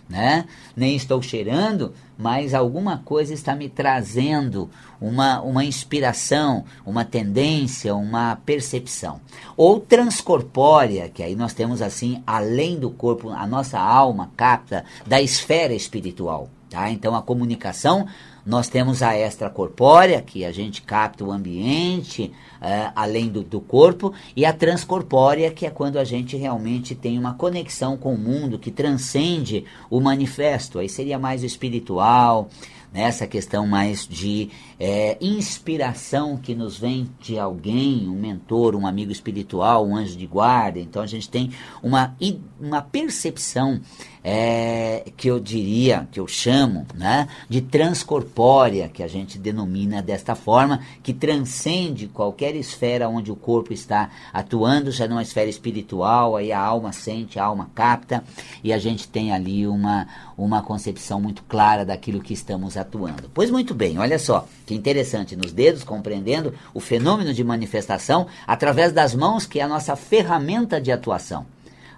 né? 0.09 0.45
nem 0.77 0.95
estou 0.97 1.21
cheirando, 1.23 1.93
mas 2.17 2.55
alguma 2.55 2.99
coisa 2.99 3.33
está 3.33 3.55
me 3.55 3.69
trazendo 3.69 4.71
uma, 5.01 5.41
uma 5.41 5.65
inspiração, 5.65 6.65
uma 6.85 7.05
tendência, 7.05 7.95
uma 7.95 8.37
percepção. 8.37 9.21
Ou 9.57 9.81
transcorpórea, 9.81 11.09
que 11.09 11.23
aí 11.23 11.35
nós 11.35 11.55
temos 11.55 11.83
assim, 11.83 12.23
além 12.27 12.79
do 12.79 12.91
corpo, 12.91 13.31
a 13.31 13.47
nossa 13.47 13.79
alma 13.79 14.31
capta 14.37 14.85
da 15.07 15.21
esfera 15.21 15.75
espiritual. 15.75 16.49
Tá? 16.71 16.91
Então 16.91 17.15
a 17.15 17.23
comunicação 17.23 18.07
nós 18.45 18.69
temos 18.69 19.03
a 19.03 19.19
extracorpórea, 19.19 20.21
que 20.21 20.45
a 20.45 20.53
gente 20.53 20.83
capta 20.83 21.25
o 21.25 21.33
ambiente, 21.33 22.33
uh, 22.61 22.93
além 22.95 23.29
do, 23.29 23.43
do 23.43 23.61
corpo, 23.61 24.13
e 24.37 24.45
a 24.45 24.53
transcorpórea, 24.53 25.51
que 25.51 25.65
é 25.65 25.71
quando 25.71 25.99
a 25.99 26.05
gente 26.05 26.37
realmente 26.37 26.95
tem 26.95 27.19
uma 27.19 27.35
conexão 27.35 27.97
com 27.97 28.15
o 28.15 28.19
mundo 28.19 28.59
que 28.59 28.71
transcende 28.71 29.65
o 29.89 30.01
manifesto. 30.01 30.79
Aí 30.79 30.89
seria 30.89 31.19
mais 31.19 31.43
espiritual, 31.43 32.51
nessa 32.95 33.27
questão 33.27 33.67
mais 33.67 34.07
de 34.07 34.51
é, 34.79 35.19
inspiração 35.21 36.37
que 36.37 36.55
nos 36.55 36.79
vem 36.79 37.11
de 37.19 37.37
alguém, 37.37 38.09
um 38.09 38.15
mentor, 38.15 38.77
um 38.77 38.87
amigo 38.87 39.11
espiritual, 39.11 39.85
um 39.85 39.97
anjo 39.97 40.17
de 40.17 40.27
guarda. 40.29 40.79
Então 40.79 41.03
a 41.03 41.07
gente 41.07 41.29
tem 41.29 41.51
uma, 41.83 42.17
uma 42.61 42.81
percepção 42.81 43.81
é, 44.27 45.05
que 45.19 45.29
eu 45.29 45.39
diria, 45.39 46.09
que 46.11 46.19
eu 46.19 46.27
chamo, 46.27 46.87
né, 46.95 47.29
de 47.47 47.61
transcorpórea, 47.61 48.89
que 48.89 49.03
a 49.03 49.07
gente 49.07 49.39
denomina 49.39 50.01
desta 50.01 50.35
forma, 50.35 50.81
que 51.03 51.13
transcende 51.13 52.09
qualquer 52.09 52.57
esfera 52.57 53.07
onde 53.07 53.31
o 53.31 53.37
corpo 53.37 53.75
está 53.75 54.11
atuando, 54.33 54.91
já 54.91 55.07
numa 55.07 55.21
esfera 55.21 55.51
espiritual, 55.51 56.37
aí 56.37 56.51
a 56.51 56.59
alma 56.59 56.91
sente, 56.91 57.39
a 57.39 57.45
alma 57.45 57.71
capta, 57.75 58.25
e 58.63 58.73
a 58.73 58.79
gente 58.79 59.07
tem 59.07 59.31
ali 59.31 59.67
uma, 59.67 60.09
uma 60.39 60.63
concepção 60.63 61.21
muito 61.21 61.43
clara 61.43 61.85
daquilo 61.85 62.23
que 62.23 62.33
estamos 62.33 62.79
atuando. 62.79 63.31
Pois 63.35 63.51
muito 63.51 63.75
bem, 63.75 63.99
olha 63.99 64.19
só, 64.19 64.49
que 64.65 64.75
interessante, 64.75 65.37
nos 65.37 65.53
dedos, 65.53 65.85
compreendendo 65.85 66.55
o 66.73 66.81
fenômeno 66.81 67.35
de 67.35 67.45
manifestação 67.45 68.27
através 68.47 68.91
das 68.91 69.15
mãos, 69.15 69.45
que 69.45 69.61
é 69.61 69.63
a 69.63 69.69
nossa 69.69 69.95
ferramenta 69.97 70.81
de 70.81 70.91
atuação. 70.91 71.45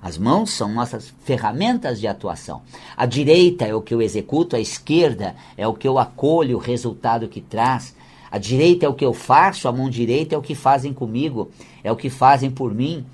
As 0.01 0.19
mãos 0.19 0.51
são 0.51 0.73
nossas 0.73 1.13
ferramentas 1.25 1.99
de 1.99 2.07
atuação. 2.07 2.63
A 2.97 3.07
direita 3.07 3.65
é 3.65 3.75
o 3.75 3.83
que 3.83 3.95
eu 3.95 4.03
executo, 4.03 4.57
a 4.57 4.61
esquerda 4.61 5.35
é 5.57 5.67
o 5.67 5.75
que 5.75 5.89
eu 5.89 5.99
acolho, 5.99 6.57
o 6.57 6.61
resultado 6.61 7.29
que 7.29 7.41
traz. 7.41 7.95
A 8.31 8.39
direita 8.39 8.87
é 8.87 8.89
o 8.89 8.95
que 8.95 9.05
eu 9.05 9.15
faço, 9.15 9.69
a 9.69 9.73
mão 9.73 9.89
direita 9.89 10.35
é 10.35 10.39
o 10.39 10.43
que 10.43 10.55
fazem 10.55 10.93
comigo, 10.93 11.51
é 11.83 11.91
o 11.91 11.97
que 11.97 12.11
fazem 12.11 12.51
por 12.51 12.75
mim. 12.75 13.05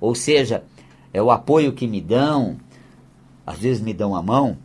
Ou 0.00 0.14
seja, 0.14 0.64
é 1.12 1.22
o 1.22 1.30
apoio 1.30 1.72
que 1.72 1.86
me 1.86 2.00
dão. 2.00 2.56
Às 3.46 3.58
vezes 3.58 3.82
me 3.82 3.92
dão 3.92 4.14
a 4.14 4.22
mão, 4.22 4.56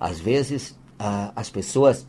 às 0.00 0.18
vezes 0.18 0.76
ah, 0.98 1.32
as 1.36 1.50
pessoas 1.50 2.06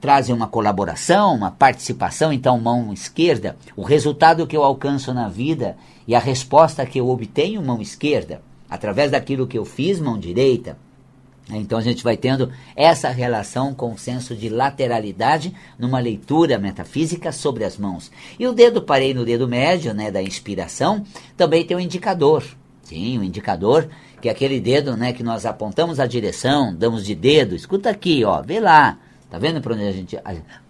trazem 0.00 0.34
uma 0.34 0.46
colaboração, 0.46 1.34
uma 1.34 1.50
participação, 1.50 2.32
então 2.32 2.60
mão 2.60 2.92
esquerda, 2.92 3.56
o 3.76 3.82
resultado 3.82 4.46
que 4.46 4.56
eu 4.56 4.62
alcanço 4.62 5.12
na 5.12 5.28
vida 5.28 5.76
e 6.06 6.14
a 6.14 6.18
resposta 6.18 6.86
que 6.86 7.00
eu 7.00 7.08
obtenho, 7.08 7.62
mão 7.62 7.80
esquerda, 7.80 8.42
através 8.68 9.10
daquilo 9.10 9.46
que 9.46 9.58
eu 9.58 9.64
fiz, 9.64 10.00
mão 10.00 10.18
direita. 10.18 10.76
Então 11.52 11.78
a 11.78 11.82
gente 11.82 12.04
vai 12.04 12.16
tendo 12.16 12.52
essa 12.76 13.08
relação 13.08 13.74
com 13.74 13.92
o 13.92 13.98
senso 13.98 14.36
de 14.36 14.48
lateralidade 14.48 15.52
numa 15.78 15.98
leitura 15.98 16.58
metafísica 16.58 17.32
sobre 17.32 17.64
as 17.64 17.76
mãos. 17.76 18.10
E 18.38 18.46
o 18.46 18.52
dedo, 18.52 18.82
parei 18.82 19.12
no 19.12 19.24
dedo 19.24 19.48
médio, 19.48 19.92
né, 19.92 20.10
da 20.10 20.22
inspiração, 20.22 21.04
também 21.36 21.64
tem 21.64 21.76
um 21.76 21.80
indicador. 21.80 22.44
Sim, 22.84 23.18
o 23.18 23.20
um 23.20 23.24
indicador 23.24 23.88
que 24.20 24.28
é 24.28 24.32
aquele 24.32 24.60
dedo, 24.60 24.96
né, 24.96 25.12
que 25.12 25.22
nós 25.22 25.46
apontamos 25.46 25.98
a 25.98 26.06
direção, 26.06 26.74
damos 26.74 27.04
de 27.04 27.14
dedo, 27.14 27.54
escuta 27.54 27.90
aqui, 27.90 28.24
ó, 28.24 28.42
vê 28.42 28.60
lá, 28.60 28.98
tá 29.30 29.38
vendo 29.38 29.60
para 29.60 29.74
onde 29.74 29.84
a 29.84 29.92
gente 29.92 30.18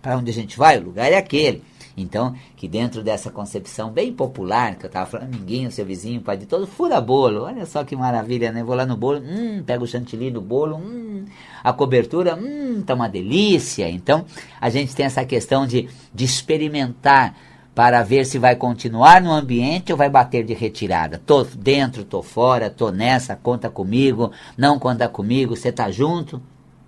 para 0.00 0.16
onde 0.16 0.30
a 0.30 0.34
gente 0.34 0.56
vai? 0.56 0.78
O 0.78 0.84
lugar 0.84 1.10
é 1.10 1.16
aquele. 1.16 1.62
Então, 1.96 2.34
que 2.56 2.68
dentro 2.68 3.02
dessa 3.02 3.30
concepção 3.30 3.90
bem 3.90 4.12
popular, 4.12 4.76
que 4.76 4.86
eu 4.86 4.88
estava 4.88 5.06
falando, 5.06 5.36
ninguém, 5.36 5.70
seu 5.70 5.84
vizinho, 5.84 6.20
pai 6.20 6.36
de 6.36 6.46
todo, 6.46 6.66
fura 6.66 7.00
bolo. 7.00 7.42
Olha 7.42 7.66
só 7.66 7.84
que 7.84 7.94
maravilha, 7.96 8.52
né? 8.52 8.62
Vou 8.62 8.74
lá 8.74 8.86
no 8.86 8.96
bolo, 8.96 9.18
hum, 9.18 9.62
pega 9.64 9.82
o 9.82 9.86
chantilly 9.86 10.30
do 10.30 10.40
bolo, 10.40 10.76
hum, 10.76 11.24
a 11.62 11.72
cobertura, 11.72 12.36
hum, 12.36 12.82
tá 12.86 12.94
uma 12.94 13.08
delícia. 13.08 13.88
Então, 13.90 14.24
a 14.60 14.70
gente 14.70 14.94
tem 14.94 15.06
essa 15.06 15.24
questão 15.24 15.66
de, 15.66 15.88
de 16.14 16.24
experimentar 16.24 17.36
para 17.74 18.02
ver 18.02 18.24
se 18.24 18.38
vai 18.38 18.56
continuar 18.56 19.22
no 19.22 19.30
ambiente 19.30 19.92
ou 19.92 19.98
vai 19.98 20.10
bater 20.10 20.44
de 20.44 20.54
retirada. 20.54 21.20
Tô 21.24 21.44
dentro, 21.44 22.04
tô 22.04 22.22
fora, 22.22 22.68
tô 22.68 22.90
nessa, 22.90 23.36
conta 23.36 23.70
comigo, 23.70 24.32
não 24.56 24.78
conta 24.78 25.08
comigo, 25.08 25.56
você 25.56 25.70
tá 25.70 25.90
junto? 25.90 26.42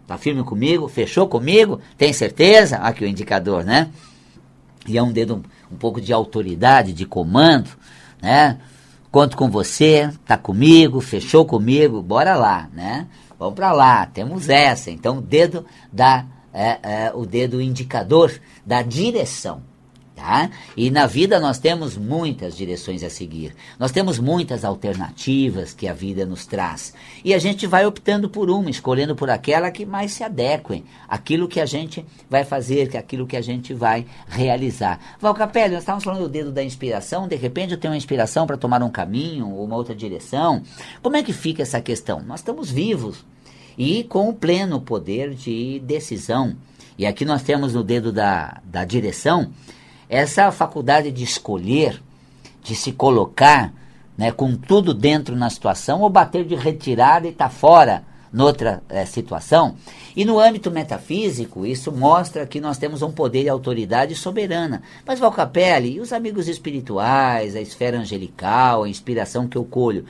Tá 0.07 0.19
firme 0.19 0.43
comigo? 0.43 0.89
Fechou 0.89 1.29
comigo? 1.29 1.81
Tem 1.97 2.12
certeza? 2.12 2.77
Aqui 2.79 3.05
o 3.05 3.09
indicador, 3.09 3.65
né? 3.65 3.91
E 4.87 4.99
é 4.99 5.03
um 5.03 5.12
dedo 5.12 5.43
um, 5.71 5.77
pouco 5.77 6.01
de 6.01 6.12
autoridade, 6.12 6.93
de 6.93 7.07
comando, 7.07 7.71
né? 8.21 8.59
Conto 9.11 9.37
com 9.37 9.49
você, 9.49 10.11
tá 10.27 10.37
comigo, 10.37 11.01
fechou 11.01 11.45
comigo, 11.45 12.03
bora 12.03 12.35
lá, 12.35 12.69
né? 12.73 13.07
Vamos 13.39 13.55
para 13.55 13.73
lá, 13.73 14.07
temos 14.07 14.49
essa. 14.49 14.91
Então, 14.91 15.19
o 15.19 15.23
dedo 15.23 15.65
dá 15.93 16.27
é, 16.53 16.79
é, 16.83 17.12
o 17.15 17.25
dedo 17.25 17.61
indicador 17.61 18.33
da 18.67 18.83
direção 18.83 19.62
Tá? 20.23 20.50
E 20.76 20.88
na 20.88 21.05
vida 21.05 21.41
nós 21.41 21.59
temos 21.59 21.97
muitas 21.97 22.57
direções 22.57 23.02
a 23.02 23.11
seguir. 23.11 23.57
Nós 23.76 23.91
temos 23.91 24.21
muitas 24.21 24.64
alternativas 24.64 25.75
que 25.75 25.88
a 25.88 25.93
vida 25.93 26.25
nos 26.25 26.47
traz. 26.47 26.95
E 27.25 27.35
a 27.35 27.41
gente 27.41 27.67
vai 27.67 27.85
optando 27.85 28.31
por 28.31 28.49
uma, 28.49 28.71
escolhendo 28.71 29.17
por 29.17 29.29
aquela 29.29 29.69
que 29.73 29.85
mais 29.85 30.12
se 30.12 30.23
adequem 30.23 30.85
aquilo 31.09 31.49
que 31.49 31.61
a 31.61 31.67
gente 31.67 32.07
vai 32.31 32.45
fazer, 32.45 32.97
aquilo 32.97 33.26
que 33.26 33.37
a 33.37 33.41
gente 33.41 33.75
vai 33.75 34.07
realizar. 34.29 35.00
Val 35.21 35.35
Capelli, 35.35 35.75
nós 35.75 35.83
estávamos 35.83 36.05
falando 36.05 36.23
do 36.23 36.29
dedo 36.29 36.52
da 36.52 36.62
inspiração, 36.62 37.26
de 37.26 37.35
repente 37.35 37.73
eu 37.73 37.79
tenho 37.79 37.93
uma 37.93 37.99
inspiração 37.99 38.47
para 38.47 38.57
tomar 38.57 38.81
um 38.81 38.91
caminho 38.91 39.50
ou 39.50 39.64
uma 39.64 39.75
outra 39.75 39.93
direção. 39.93 40.62
Como 41.02 41.17
é 41.17 41.25
que 41.25 41.33
fica 41.33 41.62
essa 41.62 41.81
questão? 41.81 42.23
Nós 42.23 42.38
estamos 42.38 42.71
vivos 42.71 43.25
e 43.76 44.05
com 44.05 44.29
o 44.29 44.33
pleno 44.33 44.81
poder 44.81 45.35
de 45.35 45.81
decisão. 45.81 46.55
E 46.97 47.07
aqui 47.07 47.25
nós 47.25 47.43
temos 47.43 47.75
no 47.75 47.83
dedo 47.83 48.12
da, 48.12 48.61
da 48.64 48.85
direção 48.85 49.50
essa 50.12 50.52
faculdade 50.52 51.11
de 51.11 51.25
escolher, 51.25 52.02
de 52.62 52.75
se 52.75 52.92
colocar 52.92 53.73
né, 54.16 54.31
com 54.31 54.54
tudo 54.54 54.92
dentro 54.92 55.35
na 55.35 55.49
situação 55.49 56.02
ou 56.02 56.11
bater 56.11 56.45
de 56.45 56.54
retirada 56.54 57.26
e 57.26 57.31
estar 57.31 57.49
tá 57.49 57.50
fora 57.50 58.04
noutra 58.31 58.83
é, 58.90 59.07
situação. 59.07 59.75
E 60.14 60.23
no 60.26 60.38
âmbito 60.38 60.71
metafísico, 60.71 61.64
isso 61.64 61.90
mostra 61.90 62.47
que 62.47 62.61
nós 62.61 62.76
temos 62.76 63.00
um 63.00 63.11
poder 63.11 63.45
e 63.45 63.49
autoridade 63.49 64.14
soberana. 64.14 64.83
Mas 65.07 65.19
Valcapelli 65.19 65.95
e 65.95 66.00
os 66.00 66.12
amigos 66.12 66.47
espirituais, 66.47 67.57
a 67.57 67.61
esfera 67.62 67.99
angelical, 67.99 68.85
a 68.85 68.88
inspiração 68.90 69.49
que 69.49 69.57
eu 69.57 69.64
colho, 69.64 70.04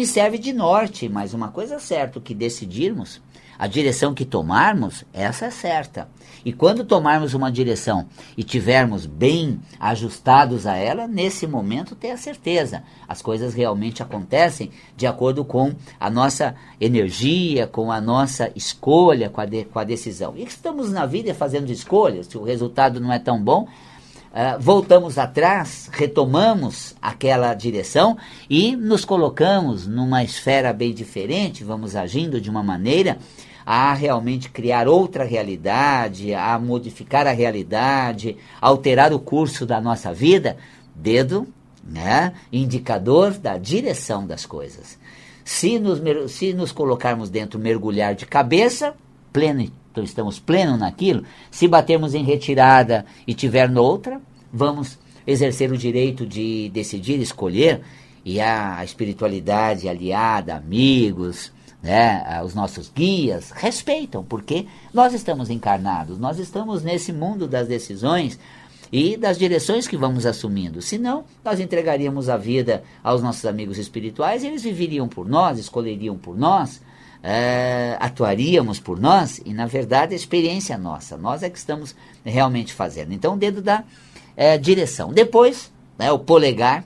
me 0.00 0.06
serve 0.06 0.38
de 0.38 0.50
norte, 0.50 1.10
mas 1.10 1.34
uma 1.34 1.48
coisa 1.48 1.74
é 1.74 1.78
certa, 1.78 2.18
o 2.18 2.22
que 2.22 2.32
decidirmos 2.34 3.20
a 3.58 3.66
direção 3.66 4.14
que 4.14 4.24
tomarmos, 4.24 5.04
essa 5.12 5.44
é 5.44 5.50
certa. 5.50 6.08
E 6.42 6.54
quando 6.54 6.86
tomarmos 6.86 7.34
uma 7.34 7.52
direção 7.52 8.06
e 8.34 8.42
tivermos 8.42 9.04
bem 9.04 9.60
ajustados 9.78 10.66
a 10.66 10.74
ela, 10.74 11.06
nesse 11.06 11.46
momento 11.46 11.94
tenha 11.94 12.16
certeza, 12.16 12.82
as 13.06 13.20
coisas 13.20 13.52
realmente 13.52 14.02
acontecem 14.02 14.70
de 14.96 15.06
acordo 15.06 15.44
com 15.44 15.74
a 16.00 16.08
nossa 16.08 16.54
energia, 16.80 17.66
com 17.66 17.92
a 17.92 18.00
nossa 18.00 18.50
escolha, 18.56 19.28
com 19.28 19.42
a, 19.42 19.44
de, 19.44 19.66
com 19.66 19.78
a 19.80 19.84
decisão. 19.84 20.32
E 20.34 20.44
estamos 20.44 20.90
na 20.90 21.04
vida 21.04 21.34
fazendo 21.34 21.70
escolhas, 21.70 22.26
se 22.26 22.38
o 22.38 22.42
resultado 22.42 22.98
não 22.98 23.12
é 23.12 23.18
tão 23.18 23.38
bom, 23.38 23.68
Uh, 24.30 24.60
voltamos 24.60 25.18
atrás, 25.18 25.90
retomamos 25.92 26.94
aquela 27.02 27.52
direção 27.52 28.16
e 28.48 28.76
nos 28.76 29.04
colocamos 29.04 29.88
numa 29.88 30.22
esfera 30.22 30.72
bem 30.72 30.94
diferente, 30.94 31.64
vamos 31.64 31.96
agindo 31.96 32.40
de 32.40 32.48
uma 32.48 32.62
maneira 32.62 33.18
a 33.66 33.92
realmente 33.92 34.48
criar 34.48 34.86
outra 34.86 35.24
realidade, 35.24 36.32
a 36.32 36.58
modificar 36.60 37.26
a 37.26 37.32
realidade, 37.32 38.36
alterar 38.60 39.12
o 39.12 39.18
curso 39.18 39.66
da 39.66 39.80
nossa 39.80 40.12
vida, 40.12 40.56
dedo, 40.94 41.46
né, 41.82 42.32
indicador 42.52 43.32
da 43.32 43.58
direção 43.58 44.26
das 44.26 44.46
coisas. 44.46 44.98
Se 45.44 45.78
nos, 45.78 46.00
se 46.30 46.52
nos 46.52 46.70
colocarmos 46.70 47.30
dentro, 47.30 47.58
mergulhar 47.58 48.14
de 48.14 48.26
cabeça, 48.26 48.94
pleno, 49.32 49.70
então 49.90 50.04
estamos 50.04 50.38
pleno 50.38 50.76
naquilo, 50.76 51.24
se 51.50 51.66
batermos 51.66 52.14
em 52.14 52.22
retirada 52.22 53.04
e 53.26 53.34
tiver 53.34 53.68
noutra, 53.68 54.20
vamos 54.52 54.98
exercer 55.26 55.70
o 55.72 55.76
direito 55.76 56.26
de 56.26 56.70
decidir, 56.70 57.20
escolher, 57.20 57.82
e 58.24 58.40
a 58.40 58.84
espiritualidade 58.84 59.88
aliada, 59.88 60.54
amigos, 60.54 61.52
né, 61.82 62.40
os 62.44 62.54
nossos 62.54 62.90
guias, 62.94 63.50
respeitam, 63.50 64.22
porque 64.22 64.66
nós 64.92 65.14
estamos 65.14 65.48
encarnados, 65.48 66.18
nós 66.18 66.38
estamos 66.38 66.82
nesse 66.82 67.12
mundo 67.12 67.48
das 67.48 67.66
decisões 67.66 68.38
e 68.92 69.16
das 69.16 69.38
direções 69.38 69.88
que 69.88 69.96
vamos 69.96 70.26
assumindo. 70.26 70.82
Senão, 70.82 71.24
nós 71.44 71.60
entregaríamos 71.60 72.28
a 72.28 72.36
vida 72.36 72.82
aos 73.02 73.22
nossos 73.22 73.46
amigos 73.46 73.78
espirituais 73.78 74.42
e 74.42 74.48
eles 74.48 74.62
viveriam 74.62 75.08
por 75.08 75.28
nós, 75.28 75.58
escolheriam 75.58 76.18
por 76.18 76.36
nós, 76.36 76.82
é, 77.22 77.96
atuaríamos 78.00 78.80
por 78.80 78.98
nós 78.98 79.40
e, 79.44 79.52
na 79.52 79.66
verdade, 79.66 80.14
a 80.14 80.16
experiência 80.16 80.74
é 80.74 80.78
nossa. 80.78 81.16
Nós 81.16 81.42
é 81.42 81.50
que 81.50 81.58
estamos 81.58 81.94
realmente 82.24 82.72
fazendo. 82.72 83.12
Então, 83.12 83.34
o 83.34 83.36
dedo 83.36 83.60
da 83.60 83.84
é, 84.36 84.56
direção. 84.56 85.12
Depois, 85.12 85.70
né, 85.98 86.10
o 86.10 86.18
polegar, 86.18 86.84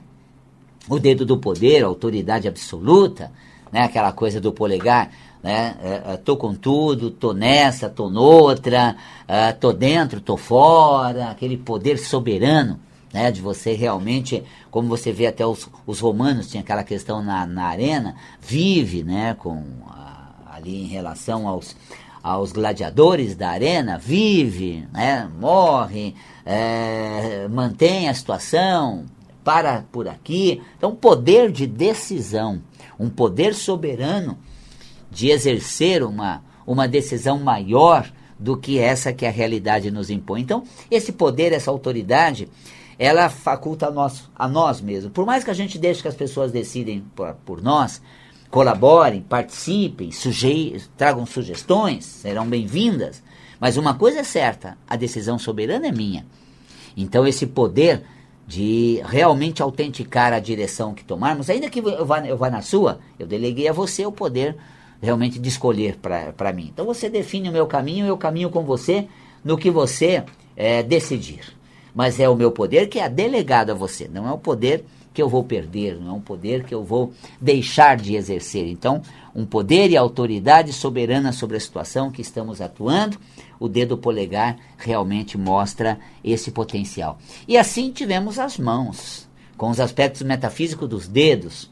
o 0.89 0.99
dedo 0.99 1.25
do 1.25 1.37
poder, 1.37 1.83
autoridade 1.83 2.47
absoluta, 2.47 3.31
né? 3.71 3.83
Aquela 3.83 4.11
coisa 4.11 4.39
do 4.39 4.51
polegar, 4.51 5.11
né? 5.43 5.75
É, 5.81 6.13
é, 6.13 6.17
tô 6.17 6.37
com 6.37 6.53
tudo, 6.53 7.11
tô 7.11 7.33
nessa, 7.33 7.89
tô 7.89 8.09
noutra, 8.09 8.95
é, 9.27 9.51
tô 9.51 9.73
dentro, 9.73 10.21
tô 10.21 10.37
fora, 10.37 11.29
aquele 11.29 11.57
poder 11.57 11.97
soberano, 11.97 12.79
né? 13.13 13.31
De 13.31 13.41
você 13.41 13.73
realmente, 13.73 14.43
como 14.69 14.87
você 14.87 15.11
vê 15.11 15.27
até 15.27 15.45
os, 15.45 15.69
os 15.85 15.99
romanos, 15.99 16.49
tinha 16.49 16.61
aquela 16.61 16.83
questão 16.83 17.23
na, 17.23 17.45
na 17.45 17.65
arena, 17.65 18.15
vive, 18.39 19.03
né? 19.03 19.33
Com 19.33 19.63
a, 19.87 20.14
ali 20.55 20.83
em 20.83 20.87
relação 20.87 21.47
aos 21.47 21.75
aos 22.23 22.51
gladiadores 22.51 23.35
da 23.35 23.49
arena, 23.49 23.99
vive, 23.99 24.87
né, 24.91 25.29
morre, 25.39 26.15
é, 26.43 27.47
mantém 27.47 28.09
a 28.09 28.13
situação, 28.15 29.05
para 29.43 29.85
por 29.91 30.07
aqui. 30.07 30.59
Então, 30.75 30.95
poder 30.95 31.51
de 31.51 31.67
decisão 31.67 32.63
um 32.99 33.11
poder 33.11 33.53
soberano 33.53 34.39
de 35.11 35.29
exercer 35.29 36.01
uma, 36.01 36.43
uma 36.65 36.87
decisão 36.87 37.37
maior 37.37 38.11
do 38.39 38.57
que 38.57 38.79
essa 38.79 39.13
que 39.13 39.27
a 39.27 39.31
realidade 39.31 39.91
nos 39.91 40.09
impõe. 40.09 40.41
Então, 40.41 40.63
esse 40.89 41.11
poder, 41.11 41.53
essa 41.53 41.69
autoridade, 41.69 42.49
ela 42.97 43.29
faculta 43.29 43.87
a 43.87 43.91
nós, 43.91 44.29
a 44.35 44.47
nós 44.47 44.81
mesmos. 44.81 45.13
Por 45.13 45.27
mais 45.27 45.43
que 45.43 45.51
a 45.51 45.53
gente 45.53 45.77
deixe 45.77 46.01
que 46.01 46.07
as 46.07 46.15
pessoas 46.15 46.51
decidem 46.51 47.05
por, 47.15 47.35
por 47.45 47.61
nós, 47.61 48.01
colaborem, 48.49 49.21
participem, 49.21 50.11
suje 50.11 50.81
tragam 50.97 51.25
sugestões, 51.25 52.05
serão 52.05 52.47
bem-vindas. 52.47 53.21
Mas 53.59 53.77
uma 53.77 53.93
coisa 53.93 54.19
é 54.19 54.23
certa, 54.23 54.77
a 54.87 54.95
decisão 54.95 55.37
soberana 55.39 55.87
é 55.87 55.91
minha. 55.91 56.25
Então 56.95 57.27
esse 57.27 57.45
poder 57.47 58.03
de 58.47 59.01
realmente 59.05 59.61
autenticar 59.61 60.31
a 60.31 60.39
direção 60.39 60.93
que 60.93 61.03
tomarmos, 61.03 61.49
ainda 61.49 61.69
que 61.69 61.79
eu 61.79 62.05
vá, 62.05 62.25
eu 62.25 62.37
vá 62.37 62.49
na 62.49 62.61
sua, 62.61 62.99
eu 63.17 63.25
deleguei 63.25 63.67
a 63.67 63.73
você 63.73 64.05
o 64.05 64.11
poder 64.11 64.55
realmente 65.01 65.39
de 65.39 65.49
escolher 65.49 65.97
para 65.97 66.53
mim. 66.53 66.69
Então 66.71 66.85
você 66.85 67.09
define 67.09 67.49
o 67.49 67.51
meu 67.51 67.65
caminho, 67.65 68.05
eu 68.05 68.17
caminho 68.17 68.49
com 68.49 68.63
você 68.63 69.07
no 69.43 69.57
que 69.57 69.69
você 69.69 70.23
é, 70.55 70.83
decidir. 70.83 71.41
Mas 71.93 72.19
é 72.19 72.29
o 72.29 72.35
meu 72.35 72.51
poder 72.51 72.87
que 72.87 72.99
é 72.99 73.09
delegado 73.09 73.71
a 73.71 73.73
você, 73.73 74.07
não 74.07 74.27
é 74.27 74.31
o 74.31 74.37
poder 74.37 74.85
que 75.15 75.21
eu 75.21 75.29
vou 75.29 75.45
perder, 75.45 75.97
não 75.97 76.09
é 76.09 76.13
um 76.13 76.21
poder 76.21 76.65
que 76.65 76.75
eu 76.75 76.83
vou 76.83 77.13
deixar 77.39 77.95
de 77.95 78.15
exercer. 78.15 78.67
Então, 78.67 79.01
um 79.33 79.45
poder 79.45 79.89
e 79.89 79.95
autoridade 79.95 80.73
soberana 80.73 81.31
sobre 81.31 81.55
a 81.55 81.59
situação 81.59 82.11
que 82.11 82.21
estamos 82.21 82.59
atuando, 82.59 83.17
o 83.57 83.69
dedo 83.69 83.97
polegar 83.97 84.57
realmente 84.77 85.37
mostra 85.37 85.97
esse 86.21 86.51
potencial. 86.51 87.17
E 87.47 87.57
assim 87.57 87.91
tivemos 87.91 88.37
as 88.37 88.57
mãos, 88.57 89.25
com 89.55 89.69
os 89.69 89.79
aspectos 89.79 90.21
metafísicos 90.21 90.89
dos 90.89 91.07
dedos. 91.07 91.71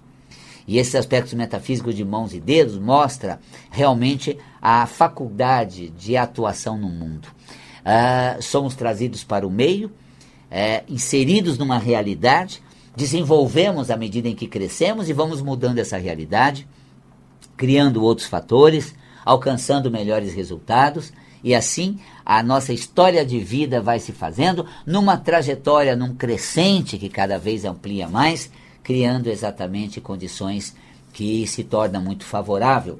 E 0.65 0.77
esses 0.77 0.95
aspectos 0.95 1.33
metafísicos 1.33 1.93
de 1.93 2.05
mãos 2.05 2.33
e 2.33 2.39
dedos 2.39 2.79
mostra 2.79 3.41
realmente 3.69 4.37
a 4.61 4.85
faculdade 4.85 5.89
de 5.89 6.15
atuação 6.15 6.77
no 6.77 6.87
mundo. 6.87 7.27
Uh, 7.81 8.41
somos 8.41 8.73
trazidos 8.73 9.25
para 9.25 9.45
o 9.45 9.51
meio, 9.51 9.91
é, 10.49 10.83
inseridos 10.87 11.57
numa 11.57 11.77
realidade, 11.77 12.61
desenvolvemos 12.95 13.89
à 13.89 13.97
medida 13.97 14.27
em 14.27 14.35
que 14.35 14.47
crescemos 14.47 15.09
e 15.09 15.13
vamos 15.13 15.41
mudando 15.41 15.79
essa 15.79 15.97
realidade, 15.97 16.67
criando 17.57 18.03
outros 18.03 18.27
fatores, 18.27 18.95
alcançando 19.25 19.91
melhores 19.91 20.33
resultados 20.33 21.11
e 21.43 21.53
assim 21.53 21.99
a 22.25 22.41
nossa 22.41 22.71
história 22.71 23.25
de 23.25 23.39
vida 23.39 23.81
vai 23.81 23.99
se 23.99 24.13
fazendo 24.13 24.65
numa 24.85 25.17
trajetória, 25.17 25.95
num 25.95 26.15
crescente 26.15 26.97
que 26.97 27.09
cada 27.09 27.37
vez 27.37 27.65
amplia 27.65 28.07
mais, 28.07 28.49
criando 28.81 29.27
exatamente 29.27 29.99
condições 29.99 30.75
que 31.11 31.45
se 31.45 31.63
torna 31.63 31.99
muito 31.99 32.23
favorável. 32.23 32.99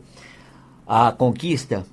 A 0.86 1.12
conquista 1.12 1.86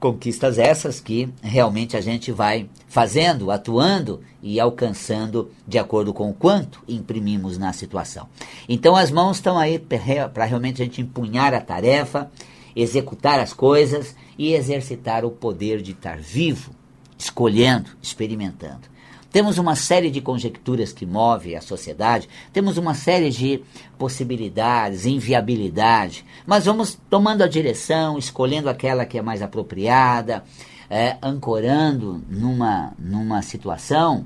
conquistas 0.00 0.58
essas 0.58 1.00
que 1.00 1.28
realmente 1.42 1.96
a 1.96 2.00
gente 2.00 2.30
vai 2.30 2.68
fazendo, 2.86 3.50
atuando 3.50 4.20
e 4.42 4.60
alcançando 4.60 5.50
de 5.66 5.78
acordo 5.78 6.14
com 6.14 6.30
o 6.30 6.34
quanto 6.34 6.82
imprimimos 6.86 7.58
na 7.58 7.72
situação. 7.72 8.28
Então 8.68 8.94
as 8.94 9.10
mãos 9.10 9.38
estão 9.38 9.58
aí 9.58 9.78
para 9.78 10.44
realmente 10.44 10.80
a 10.80 10.84
gente 10.84 11.00
empunhar 11.00 11.52
a 11.52 11.60
tarefa, 11.60 12.30
executar 12.76 13.40
as 13.40 13.52
coisas 13.52 14.14
e 14.38 14.54
exercitar 14.54 15.24
o 15.24 15.30
poder 15.30 15.82
de 15.82 15.92
estar 15.92 16.18
vivo, 16.18 16.70
escolhendo, 17.18 17.90
experimentando. 18.00 18.97
Temos 19.30 19.58
uma 19.58 19.76
série 19.76 20.10
de 20.10 20.20
conjecturas 20.20 20.92
que 20.92 21.04
move 21.04 21.54
a 21.54 21.60
sociedade, 21.60 22.28
temos 22.52 22.78
uma 22.78 22.94
série 22.94 23.30
de 23.30 23.62
possibilidades, 23.98 25.04
inviabilidade, 25.04 26.24
mas 26.46 26.64
vamos 26.64 26.98
tomando 27.10 27.42
a 27.42 27.48
direção, 27.48 28.18
escolhendo 28.18 28.70
aquela 28.70 29.04
que 29.04 29.18
é 29.18 29.22
mais 29.22 29.42
apropriada, 29.42 30.42
é, 30.88 31.18
ancorando 31.22 32.22
numa, 32.28 32.92
numa 32.98 33.42
situação 33.42 34.24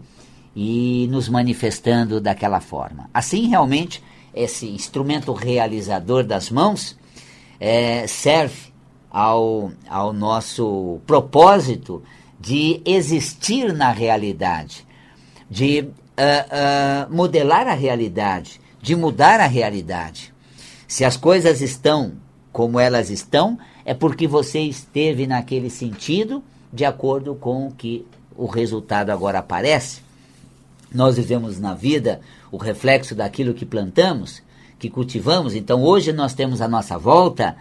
e 0.55 1.09
nos 1.11 1.29
manifestando 1.29 2.21
daquela 2.21 2.61
forma. 2.61 3.11
Assim, 3.13 3.49
realmente, 3.49 4.03
esse 4.33 4.69
instrumento 4.69 5.33
realizador 5.33 6.23
das 6.23 6.51
mãos 6.51 6.97
é, 7.59 8.07
serve 8.07 8.73
ao, 9.11 9.73
ao 9.89 10.13
nosso 10.13 11.01
propósito 11.07 12.03
de 12.41 12.81
existir 12.85 13.73
na 13.73 13.93
realidade, 13.93 14.87
de 15.53 15.81
uh, 15.81 15.85
uh, 15.85 17.15
modelar 17.15 17.69
a 17.69 17.75
realidade, 17.75 18.59
de 18.81 18.97
mudar 18.97 19.39
a 19.39 19.47
realidade. 19.47 20.33
Se 20.89 21.05
as 21.05 21.15
coisas 21.15 21.61
estão 21.61 22.15
como 22.51 22.81
elas 22.81 23.11
estão, 23.11 23.59
é 23.85 23.93
porque 23.93 24.27
você 24.27 24.61
esteve 24.61 25.27
naquele 25.27 25.69
sentido 25.69 26.43
de 26.73 26.87
acordo 26.87 27.35
com 27.35 27.67
o 27.67 27.71
que 27.71 28.07
o 28.35 28.47
resultado 28.47 29.11
agora 29.11 29.41
aparece. 29.41 30.01
Nós 30.91 31.17
vivemos 31.17 31.61
na 31.61 31.75
vida 31.75 32.23
o 32.51 32.57
reflexo 32.57 33.15
daquilo 33.15 33.53
que 33.53 33.67
plantamos, 33.67 34.43
que 34.79 34.89
cultivamos. 34.89 35.55
Então 35.55 35.83
hoje 35.83 36.15
nós 36.15 36.33
temos 36.33 36.63
à 36.63 36.69
nossa 36.69 36.97
volta 36.97 37.55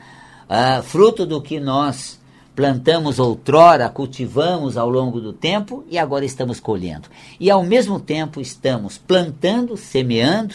uh, 0.48 0.82
fruto 0.82 1.26
do 1.26 1.42
que 1.42 1.60
nós 1.60 2.21
plantamos 2.62 3.18
outrora, 3.18 3.90
cultivamos 3.90 4.78
ao 4.78 4.88
longo 4.88 5.20
do 5.20 5.34
tempo 5.34 5.84
e 5.90 5.98
agora 5.98 6.24
estamos 6.24 6.60
colhendo. 6.60 7.10
E 7.40 7.50
ao 7.50 7.64
mesmo 7.64 8.00
tempo 8.00 8.40
estamos 8.40 9.00
plantando, 9.00 9.76
semeando 9.76 10.54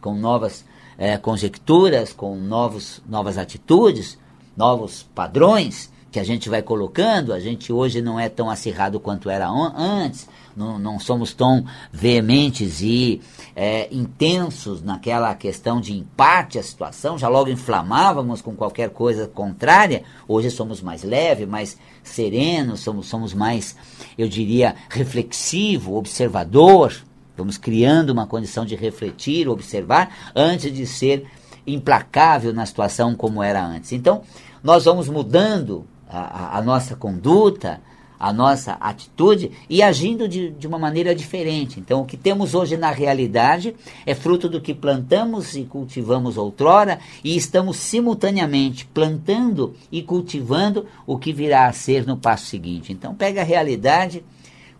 com 0.00 0.16
novas 0.16 0.64
eh, 0.98 1.16
conjecturas, 1.16 2.12
com 2.12 2.34
novos, 2.34 3.00
novas 3.08 3.38
atitudes, 3.38 4.18
novos 4.56 5.04
padrões 5.14 5.92
que 6.10 6.18
a 6.18 6.24
gente 6.24 6.48
vai 6.48 6.60
colocando. 6.60 7.32
A 7.32 7.38
gente 7.38 7.72
hoje 7.72 8.02
não 8.02 8.18
é 8.18 8.28
tão 8.28 8.50
acirrado 8.50 8.98
quanto 8.98 9.30
era 9.30 9.48
antes, 9.48 10.28
não, 10.56 10.78
não 10.78 10.98
somos 10.98 11.32
tão 11.32 11.64
veementes 11.92 12.80
e 12.80 13.20
é, 13.54 13.88
intensos 13.92 14.82
naquela 14.82 15.34
questão 15.34 15.80
de 15.80 15.92
empate 15.92 16.58
à 16.58 16.62
situação, 16.62 17.18
já 17.18 17.28
logo 17.28 17.50
inflamávamos 17.50 18.40
com 18.40 18.54
qualquer 18.54 18.90
coisa 18.90 19.26
contrária, 19.26 20.04
hoje 20.26 20.50
somos 20.50 20.80
mais 20.80 21.02
leves, 21.02 21.48
mais 21.48 21.78
serenos, 22.02 22.80
somos, 22.80 23.06
somos 23.06 23.34
mais, 23.34 23.76
eu 24.16 24.28
diria, 24.28 24.74
reflexivo, 24.88 25.96
observador, 25.96 26.94
vamos 27.36 27.58
criando 27.58 28.10
uma 28.10 28.26
condição 28.26 28.64
de 28.64 28.76
refletir, 28.76 29.48
observar, 29.48 30.32
antes 30.34 30.72
de 30.72 30.86
ser 30.86 31.26
implacável 31.66 32.52
na 32.52 32.66
situação 32.66 33.14
como 33.14 33.42
era 33.42 33.64
antes. 33.64 33.92
Então, 33.92 34.22
nós 34.62 34.84
vamos 34.84 35.08
mudando 35.08 35.86
a, 36.08 36.18
a, 36.18 36.58
a 36.58 36.62
nossa 36.62 36.94
conduta, 36.94 37.80
a 38.18 38.32
nossa 38.32 38.72
atitude 38.74 39.50
e 39.68 39.82
agindo 39.82 40.28
de, 40.28 40.50
de 40.50 40.66
uma 40.66 40.78
maneira 40.78 41.14
diferente. 41.14 41.80
Então, 41.80 42.02
o 42.02 42.04
que 42.04 42.16
temos 42.16 42.54
hoje 42.54 42.76
na 42.76 42.90
realidade 42.90 43.74
é 44.06 44.14
fruto 44.14 44.48
do 44.48 44.60
que 44.60 44.74
plantamos 44.74 45.56
e 45.56 45.64
cultivamos 45.64 46.36
outrora 46.36 46.98
e 47.22 47.36
estamos 47.36 47.76
simultaneamente 47.76 48.86
plantando 48.86 49.74
e 49.90 50.02
cultivando 50.02 50.86
o 51.06 51.18
que 51.18 51.32
virá 51.32 51.66
a 51.66 51.72
ser 51.72 52.06
no 52.06 52.16
passo 52.16 52.46
seguinte. 52.46 52.92
Então, 52.92 53.14
pega 53.14 53.40
a 53.40 53.44
realidade 53.44 54.24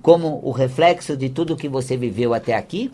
como 0.00 0.40
o 0.42 0.50
reflexo 0.50 1.16
de 1.16 1.28
tudo 1.28 1.56
que 1.56 1.68
você 1.68 1.96
viveu 1.96 2.34
até 2.34 2.54
aqui 2.54 2.90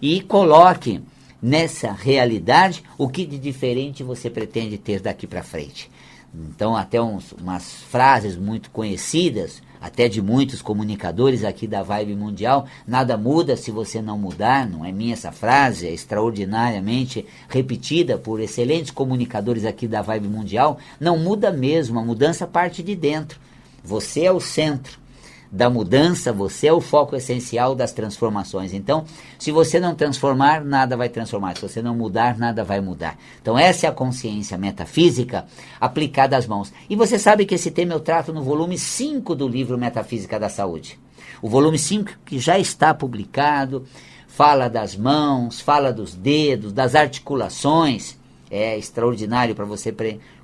e 0.00 0.20
coloque 0.20 1.02
nessa 1.40 1.92
realidade 1.92 2.82
o 2.96 3.08
que 3.08 3.26
de 3.26 3.38
diferente 3.38 4.02
você 4.02 4.30
pretende 4.30 4.78
ter 4.78 5.00
daqui 5.00 5.26
para 5.26 5.42
frente. 5.42 5.90
Então, 6.34 6.76
até 6.76 7.00
uns, 7.00 7.32
umas 7.32 7.82
frases 7.82 8.36
muito 8.36 8.70
conhecidas 8.70 9.62
até 9.86 10.08
de 10.08 10.20
muitos 10.20 10.60
comunicadores 10.60 11.44
aqui 11.44 11.66
da 11.66 11.80
Vibe 11.80 12.16
Mundial, 12.16 12.66
nada 12.86 13.16
muda 13.16 13.56
se 13.56 13.70
você 13.70 14.02
não 14.02 14.18
mudar, 14.18 14.68
não 14.68 14.84
é 14.84 14.90
minha 14.90 15.12
essa 15.12 15.30
frase, 15.30 15.86
é 15.86 15.92
extraordinariamente 15.92 17.24
repetida 17.48 18.18
por 18.18 18.40
excelentes 18.40 18.90
comunicadores 18.90 19.64
aqui 19.64 19.86
da 19.86 20.02
Vibe 20.02 20.26
Mundial, 20.26 20.78
não 20.98 21.16
muda 21.16 21.52
mesmo, 21.52 22.00
a 22.00 22.04
mudança 22.04 22.46
parte 22.46 22.82
de 22.82 22.96
dentro. 22.96 23.38
Você 23.84 24.24
é 24.24 24.32
o 24.32 24.40
centro 24.40 25.05
da 25.50 25.70
mudança, 25.70 26.32
você 26.32 26.66
é 26.66 26.72
o 26.72 26.80
foco 26.80 27.16
essencial 27.16 27.74
das 27.74 27.92
transformações. 27.92 28.72
Então, 28.74 29.04
se 29.38 29.52
você 29.52 29.78
não 29.78 29.94
transformar, 29.94 30.64
nada 30.64 30.96
vai 30.96 31.08
transformar. 31.08 31.56
Se 31.56 31.62
você 31.62 31.80
não 31.80 31.94
mudar, 31.94 32.38
nada 32.38 32.64
vai 32.64 32.80
mudar. 32.80 33.18
Então, 33.40 33.58
essa 33.58 33.86
é 33.86 33.88
a 33.88 33.92
consciência 33.92 34.58
metafísica 34.58 35.46
aplicada 35.80 36.36
às 36.36 36.46
mãos. 36.46 36.72
E 36.88 36.96
você 36.96 37.18
sabe 37.18 37.46
que 37.46 37.54
esse 37.54 37.70
tema 37.70 37.92
eu 37.92 38.00
trato 38.00 38.32
no 38.32 38.42
volume 38.42 38.78
5 38.78 39.34
do 39.34 39.48
livro 39.48 39.78
Metafísica 39.78 40.38
da 40.38 40.48
Saúde. 40.48 40.98
O 41.40 41.48
volume 41.48 41.78
5 41.78 42.10
que 42.24 42.38
já 42.38 42.58
está 42.58 42.92
publicado, 42.92 43.84
fala 44.26 44.68
das 44.68 44.96
mãos, 44.96 45.60
fala 45.60 45.92
dos 45.92 46.14
dedos, 46.14 46.72
das 46.72 46.94
articulações. 46.94 48.16
É 48.50 48.78
extraordinário 48.78 49.54
para 49.54 49.64
você 49.64 49.94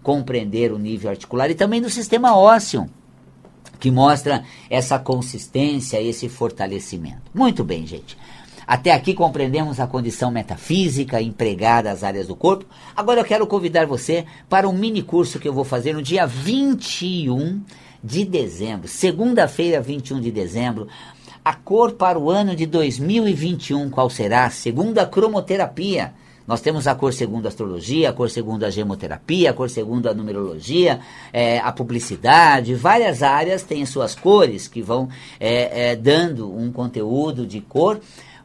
compreender 0.03 0.73
o 0.73 0.79
nível 0.79 1.11
articular 1.11 1.51
e 1.51 1.55
também 1.55 1.81
do 1.81 1.89
sistema 1.89 2.37
ósseo 2.37 2.89
que 3.83 3.91
mostra 3.91 4.45
essa 4.71 4.97
consistência, 4.97 6.01
esse 6.01 6.29
fortalecimento. 6.29 7.33
Muito 7.35 7.65
bem, 7.65 7.85
gente. 7.85 8.17
Até 8.65 8.93
aqui 8.93 9.13
compreendemos 9.13 9.81
a 9.81 9.89
condição 9.89 10.31
metafísica 10.31 11.21
empregada 11.21 11.91
às 11.91 12.05
áreas 12.05 12.29
do 12.29 12.37
corpo. 12.37 12.65
Agora 12.95 13.19
eu 13.19 13.25
quero 13.25 13.45
convidar 13.45 13.85
você 13.85 14.25
para 14.49 14.69
um 14.69 14.73
mini 14.73 15.03
curso 15.03 15.41
que 15.41 15.49
eu 15.49 15.53
vou 15.53 15.65
fazer 15.65 15.95
no 15.95 16.01
dia 16.01 16.25
21 16.29 17.61
de 18.05 18.25
dezembro, 18.25 18.87
segunda-feira, 18.87 19.81
21 19.81 20.21
de 20.21 20.31
dezembro. 20.31 20.87
A 21.45 21.53
cor 21.53 21.91
para 21.95 22.17
o 22.17 22.31
ano 22.31 22.55
de 22.55 22.67
2021, 22.67 23.91
qual 23.91 24.09
será? 24.09 24.49
Segundo 24.49 25.01
a 25.01 25.07
cromoterapia. 25.07 26.15
Nós 26.47 26.61
temos 26.61 26.87
a 26.87 26.95
cor 26.95 27.13
segundo 27.13 27.47
a 27.47 27.49
astrologia, 27.49 28.11
a 28.11 28.13
cor 28.13 28.29
segundo 28.29 28.65
a 28.65 28.71
gemoterapia, 28.71 29.51
a 29.51 29.53
cor 29.53 29.71
segundo 29.71 30.09
a 30.09 30.15
numerologia, 30.15 31.01
é, 31.33 31.59
a 31.59 31.71
publicidade, 31.73 32.75
várias 32.75 33.23
áreas 33.23 33.63
têm 33.63 33.87
suas 33.87 34.15
cores 34.15 34.67
que 34.67 34.83
vão 34.83 35.09
é, 35.39 35.91
é, 35.91 35.97
dando 35.97 36.53
um 36.55 36.73
conteúdo 36.73 37.47
de 37.47 37.61
cor 37.61 38.01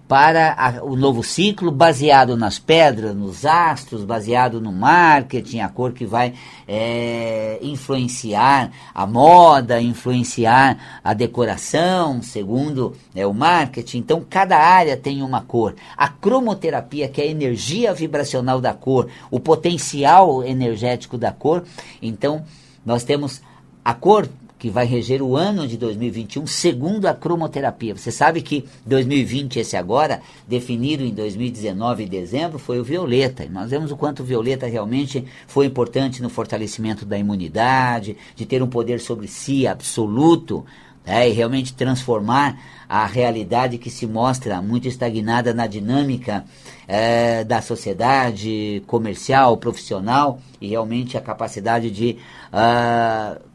para 0.08 0.54
a, 0.54 0.84
o 0.84 0.96
novo 0.96 1.22
ciclo, 1.22 1.70
baseado 1.70 2.38
nas 2.38 2.58
pedras, 2.58 3.14
nos 3.14 3.46
astros, 3.46 4.06
baseado 4.06 4.62
no 4.62 4.72
marketing, 4.72 5.60
a 5.60 5.68
cor 5.68 5.92
que 5.92 6.06
vai 6.06 6.34
é, 6.68 7.60
influenciar 7.62 8.72
a 8.96 9.06
moda, 9.06 9.82
influenciar 9.82 11.02
a 11.04 11.14
decoração, 11.14 12.22
segundo 12.22 12.96
é, 13.14 13.28
o 13.28 13.34
marketing. 13.34 13.98
Então, 13.98 14.26
cada 14.28 14.58
área 14.58 14.96
tem 14.96 15.22
uma 15.22 15.42
cor. 15.42 15.76
A 15.98 16.08
cromoterapia, 16.08 17.10
que 17.10 17.22
é 17.22 17.26
a 17.26 17.28
energia 17.28 17.94
vibracional 17.94 18.62
da 18.62 18.74
cor, 18.74 19.10
o 19.30 19.40
potencial 19.40 20.44
energético 20.44 21.18
da 21.18 21.32
cor. 21.32 21.64
Então, 22.02 22.46
nós 22.86 23.04
temos 23.04 23.42
a 23.84 23.94
cor 23.94 24.30
que 24.58 24.70
vai 24.70 24.86
reger 24.86 25.22
o 25.22 25.36
ano 25.36 25.68
de 25.68 25.78
2021, 25.78 26.48
segundo 26.48 27.06
a 27.06 27.14
cromoterapia. 27.14 27.96
Você 27.96 28.12
sabe 28.12 28.42
que 28.42 28.66
2020, 28.86 29.60
esse 29.60 29.78
agora, 29.78 30.22
definido 30.48 31.04
em 31.04 31.14
2019, 31.14 32.04
em 32.04 32.08
dezembro, 32.08 32.58
foi 32.58 32.80
o 32.80 32.84
violeta. 32.84 33.44
E 33.44 33.50
nós 33.50 33.70
vemos 33.70 33.92
o 33.92 33.98
quanto 33.98 34.22
o 34.22 34.26
violeta 34.26 34.66
realmente 34.66 35.24
foi 35.48 35.68
importante 35.68 36.22
no 36.22 36.30
fortalecimento 36.30 37.06
da 37.06 37.18
imunidade, 37.18 38.18
de 38.36 38.46
ter 38.46 38.64
um 38.64 38.68
poder 38.68 39.00
sobre 39.00 39.28
si 39.28 39.68
absoluto, 39.68 40.66
né, 41.06 41.30
e 41.30 41.32
realmente 41.32 41.74
transformar 41.74 42.60
a 42.90 43.06
realidade 43.06 43.78
que 43.78 43.90
se 43.90 44.06
mostra 44.06 44.62
muito 44.62 44.88
estagnada 44.88 45.54
na 45.54 45.68
dinâmica 45.68 46.46
é, 46.88 47.44
da 47.44 47.62
sociedade 47.62 48.84
comercial, 48.88 49.56
profissional, 49.58 50.40
e 50.60 50.68
realmente 50.68 51.18
a 51.18 51.22
capacidade 51.22 51.92
de. 51.92 52.18
Uh, 52.52 53.47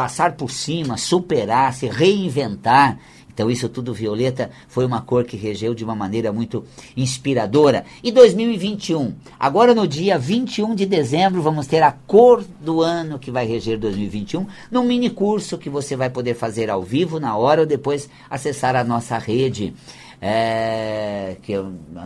passar 0.00 0.32
por 0.32 0.50
cima, 0.50 0.96
superar, 0.96 1.74
se 1.74 1.86
reinventar. 1.86 2.98
Então, 3.28 3.50
isso 3.50 3.68
tudo 3.68 3.92
violeta 3.92 4.50
foi 4.66 4.86
uma 4.86 5.02
cor 5.02 5.24
que 5.24 5.36
regeu 5.36 5.74
de 5.74 5.84
uma 5.84 5.94
maneira 5.94 6.32
muito 6.32 6.64
inspiradora. 6.96 7.84
E 8.02 8.10
2021, 8.10 9.14
agora 9.38 9.74
no 9.74 9.86
dia 9.86 10.18
21 10.18 10.74
de 10.74 10.86
dezembro, 10.86 11.42
vamos 11.42 11.66
ter 11.66 11.82
a 11.82 11.92
cor 11.92 12.42
do 12.62 12.80
ano 12.80 13.18
que 13.18 13.30
vai 13.30 13.44
reger 13.44 13.78
2021, 13.78 14.46
num 14.70 14.84
mini 14.84 15.10
curso 15.10 15.58
que 15.58 15.68
você 15.68 15.94
vai 15.94 16.08
poder 16.08 16.32
fazer 16.32 16.70
ao 16.70 16.82
vivo, 16.82 17.20
na 17.20 17.36
hora, 17.36 17.60
ou 17.60 17.66
depois 17.66 18.08
acessar 18.30 18.74
a 18.76 18.82
nossa 18.82 19.18
rede 19.18 19.74
é, 20.20 21.36
que 21.42 21.54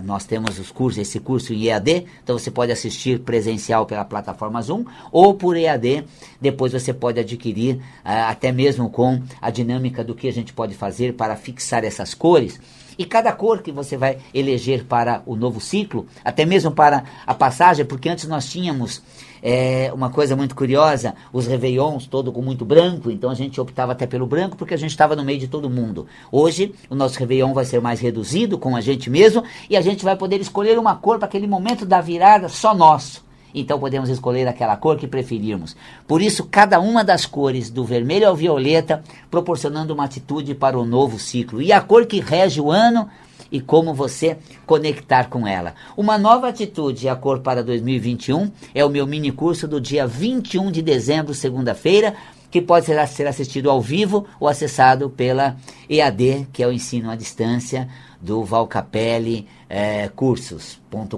nós 0.05 0.25
temos 0.25 0.59
os 0.59 0.71
cursos, 0.71 0.99
esse 0.99 1.19
curso 1.19 1.53
em 1.53 1.67
EAD, 1.67 2.07
então 2.23 2.39
você 2.39 2.51
pode 2.51 2.71
assistir 2.71 3.19
presencial 3.21 3.87
pela 3.87 4.05
plataforma 4.05 4.63
Zoom 4.63 4.85
ou 5.11 5.35
por 5.35 5.57
EAD, 5.57 6.05
depois 6.41 6.73
você 6.73 6.93
pode 6.93 7.19
adquirir 7.19 7.81
é, 8.05 8.21
até 8.21 8.53
mesmo 8.53 8.89
com 8.89 9.21
a 9.41 9.51
dinâmica 9.51 10.05
do 10.05 10.15
que 10.15 10.29
a 10.29 10.33
gente 10.33 10.53
pode 10.53 10.75
fazer 10.75 11.15
para 11.15 11.37
fixar 11.37 11.85
essas 11.85 12.15
cores. 12.15 12.61
E 12.99 13.05
cada 13.05 13.33
cor 13.33 13.63
que 13.63 13.73
você 13.73 13.97
vai 13.97 14.19
eleger 14.33 14.85
para 14.85 15.23
o 15.27 15.37
novo 15.37 15.61
ciclo, 15.61 16.07
até 16.25 16.45
mesmo 16.45 16.71
para 16.71 17.05
a 17.27 17.35
passagem, 17.35 17.85
porque 17.85 18.09
antes 18.09 18.27
nós 18.27 18.49
tínhamos 18.49 19.03
é, 19.43 19.93
uma 19.93 20.09
coisa 20.09 20.35
muito 20.35 20.55
curiosa, 20.55 21.15
os 21.31 21.47
réveillons 21.47 22.07
todo 22.07 22.33
com 22.33 22.41
muito 22.41 22.65
branco, 22.65 23.11
então 23.11 23.29
a 23.29 23.35
gente 23.35 23.61
optava 23.61 23.93
até 23.93 24.07
pelo 24.07 24.27
branco 24.27 24.57
porque 24.57 24.73
a 24.73 24.79
gente 24.79 24.91
estava 24.91 25.15
no 25.15 25.23
meio 25.23 25.39
de 25.39 25.49
todo 25.49 25.69
mundo. 25.69 26.07
Hoje 26.33 26.75
o 26.89 26.95
nosso 26.95 27.19
réveillon 27.19 27.53
vai 27.53 27.67
ser 27.67 27.81
mais 27.81 28.01
reduzido 28.01 28.59
com 28.59 28.75
a 28.75 28.81
gente 28.81 29.11
mesmo 29.11 29.45
e 29.69 29.77
a 29.77 29.83
gente 29.83 30.03
vai 30.03 30.17
poder 30.17 30.41
escolher 30.41 30.79
uma 30.79 30.97
cor 30.97 31.19
para 31.19 31.27
aquele 31.27 31.47
momento 31.47 31.85
da 31.85 32.01
virada 32.01 32.49
só 32.49 32.75
nosso. 32.75 33.23
Então 33.55 33.79
podemos 33.79 34.09
escolher 34.09 34.49
aquela 34.49 34.77
cor 34.77 34.97
que 34.97 35.07
preferirmos. 35.07 35.77
Por 36.09 36.21
isso, 36.21 36.45
cada 36.45 36.81
uma 36.81 37.05
das 37.05 37.25
cores, 37.25 37.71
do 37.71 37.85
vermelho 37.85 38.29
ao 38.29 38.35
violeta, 38.35 39.03
proporcionando 39.31 39.95
uma 39.95 40.05
atitude 40.05 40.55
para 40.55 40.79
o 40.79 40.85
novo 40.85 41.19
ciclo. 41.19 41.63
E 41.63 41.73
a 41.73 41.81
cor 41.81 42.05
que 42.07 42.19
rege 42.19 42.61
o 42.61 42.71
ano 42.71 43.09
e 43.53 43.61
como 43.61 43.95
você 43.95 44.37
conectar 44.67 45.29
com 45.29 45.47
ela. 45.47 45.75
Uma 45.97 46.19
nova 46.19 46.49
atitude, 46.49 47.09
a 47.09 47.15
cor 47.15 47.39
para 47.39 47.63
2021, 47.63 48.51
é 48.75 48.85
o 48.85 48.91
meu 48.91 49.07
mini 49.07 49.31
curso 49.31 49.69
do 49.69 49.81
dia 49.81 50.07
21 50.07 50.73
de 50.73 50.83
dezembro, 50.83 51.33
segunda-feira, 51.33 52.15
que 52.51 52.61
pode 52.61 52.87
ser 52.87 53.27
assistido 53.27 53.71
ao 53.71 53.81
vivo 53.81 54.27
ou 54.41 54.49
acessado 54.49 55.11
pela 55.11 55.57
EAD, 55.89 56.49
que 56.53 56.63
é 56.63 56.67
o 56.67 56.73
ensino 56.73 57.11
à 57.11 57.17
distância 57.17 57.89
do 58.25 58.43
Valcapelli 58.43 59.47
é, 59.69 60.09
cursos.com.br 60.09 61.15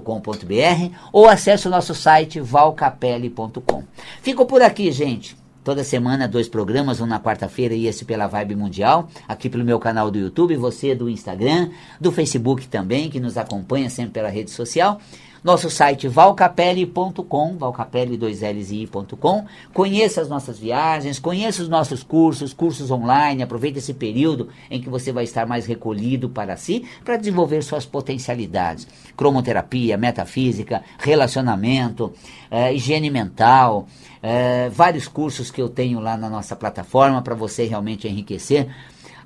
ou 1.11 1.27
acesse 1.27 1.67
o 1.67 1.71
nosso 1.71 1.95
site 1.95 2.39
valcapelli.com. 2.39 3.83
Fico 4.21 4.45
por 4.45 4.61
aqui, 4.61 4.91
gente. 4.91 5.37
Toda 5.63 5.83
semana, 5.83 6.29
dois 6.29 6.47
programas, 6.47 7.01
um 7.01 7.05
na 7.05 7.19
quarta-feira 7.19 7.73
e 7.73 7.87
esse 7.87 8.05
pela 8.05 8.25
Vibe 8.25 8.55
Mundial, 8.55 9.09
aqui 9.27 9.49
pelo 9.49 9.65
meu 9.65 9.77
canal 9.79 10.09
do 10.09 10.17
YouTube, 10.17 10.55
você 10.55 10.95
do 10.95 11.09
Instagram, 11.09 11.71
do 11.99 12.09
Facebook 12.09 12.67
também, 12.67 13.09
que 13.09 13.19
nos 13.19 13.37
acompanha 13.37 13.89
sempre 13.89 14.13
pela 14.13 14.29
rede 14.29 14.49
social. 14.49 15.01
Nosso 15.43 15.69
site 15.69 16.07
valcapelli.com, 16.07 17.57
valcapelli2lsi.com. 17.57 19.45
Conheça 19.73 20.21
as 20.21 20.29
nossas 20.29 20.57
viagens, 20.57 21.19
conheça 21.19 21.61
os 21.61 21.69
nossos 21.69 22.03
cursos, 22.03 22.53
cursos 22.53 22.89
online. 22.91 23.43
Aproveite 23.43 23.79
esse 23.79 23.93
período 23.93 24.49
em 24.69 24.81
que 24.81 24.89
você 24.89 25.11
vai 25.11 25.23
estar 25.23 25.45
mais 25.45 25.65
recolhido 25.65 26.29
para 26.29 26.57
si, 26.57 26.85
para 27.03 27.17
desenvolver 27.17 27.61
suas 27.61 27.85
potencialidades. 27.85 28.87
Cromoterapia, 29.15 29.97
metafísica, 29.97 30.83
relacionamento, 30.97 32.13
eh, 32.49 32.73
higiene 32.73 33.09
mental, 33.09 33.87
eh, 34.21 34.69
vários 34.73 35.07
cursos 35.07 35.51
que 35.51 35.61
eu 35.61 35.69
tenho 35.69 35.99
lá 35.99 36.17
na 36.17 36.29
nossa 36.29 36.55
plataforma 36.55 37.21
para 37.21 37.35
você 37.35 37.65
realmente 37.65 38.07
enriquecer 38.07 38.67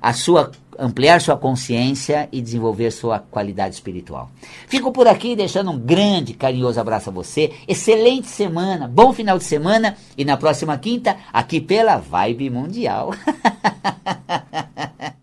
a 0.02 0.12
sua 0.12 0.50
ampliar 0.78 1.20
sua 1.20 1.36
consciência 1.36 2.28
e 2.32 2.40
desenvolver 2.40 2.90
sua 2.90 3.18
qualidade 3.18 3.74
espiritual. 3.74 4.30
Fico 4.66 4.90
por 4.90 5.06
aqui 5.06 5.36
deixando 5.36 5.70
um 5.70 5.78
grande 5.78 6.34
carinhoso 6.34 6.80
abraço 6.80 7.10
a 7.10 7.12
você. 7.12 7.52
Excelente 7.68 8.26
semana, 8.26 8.88
bom 8.88 9.12
final 9.12 9.38
de 9.38 9.44
semana 9.44 9.96
e 10.16 10.24
na 10.24 10.36
próxima 10.36 10.76
quinta 10.78 11.16
aqui 11.32 11.60
pela 11.60 11.98
Vibe 11.98 12.50
Mundial. 12.50 13.14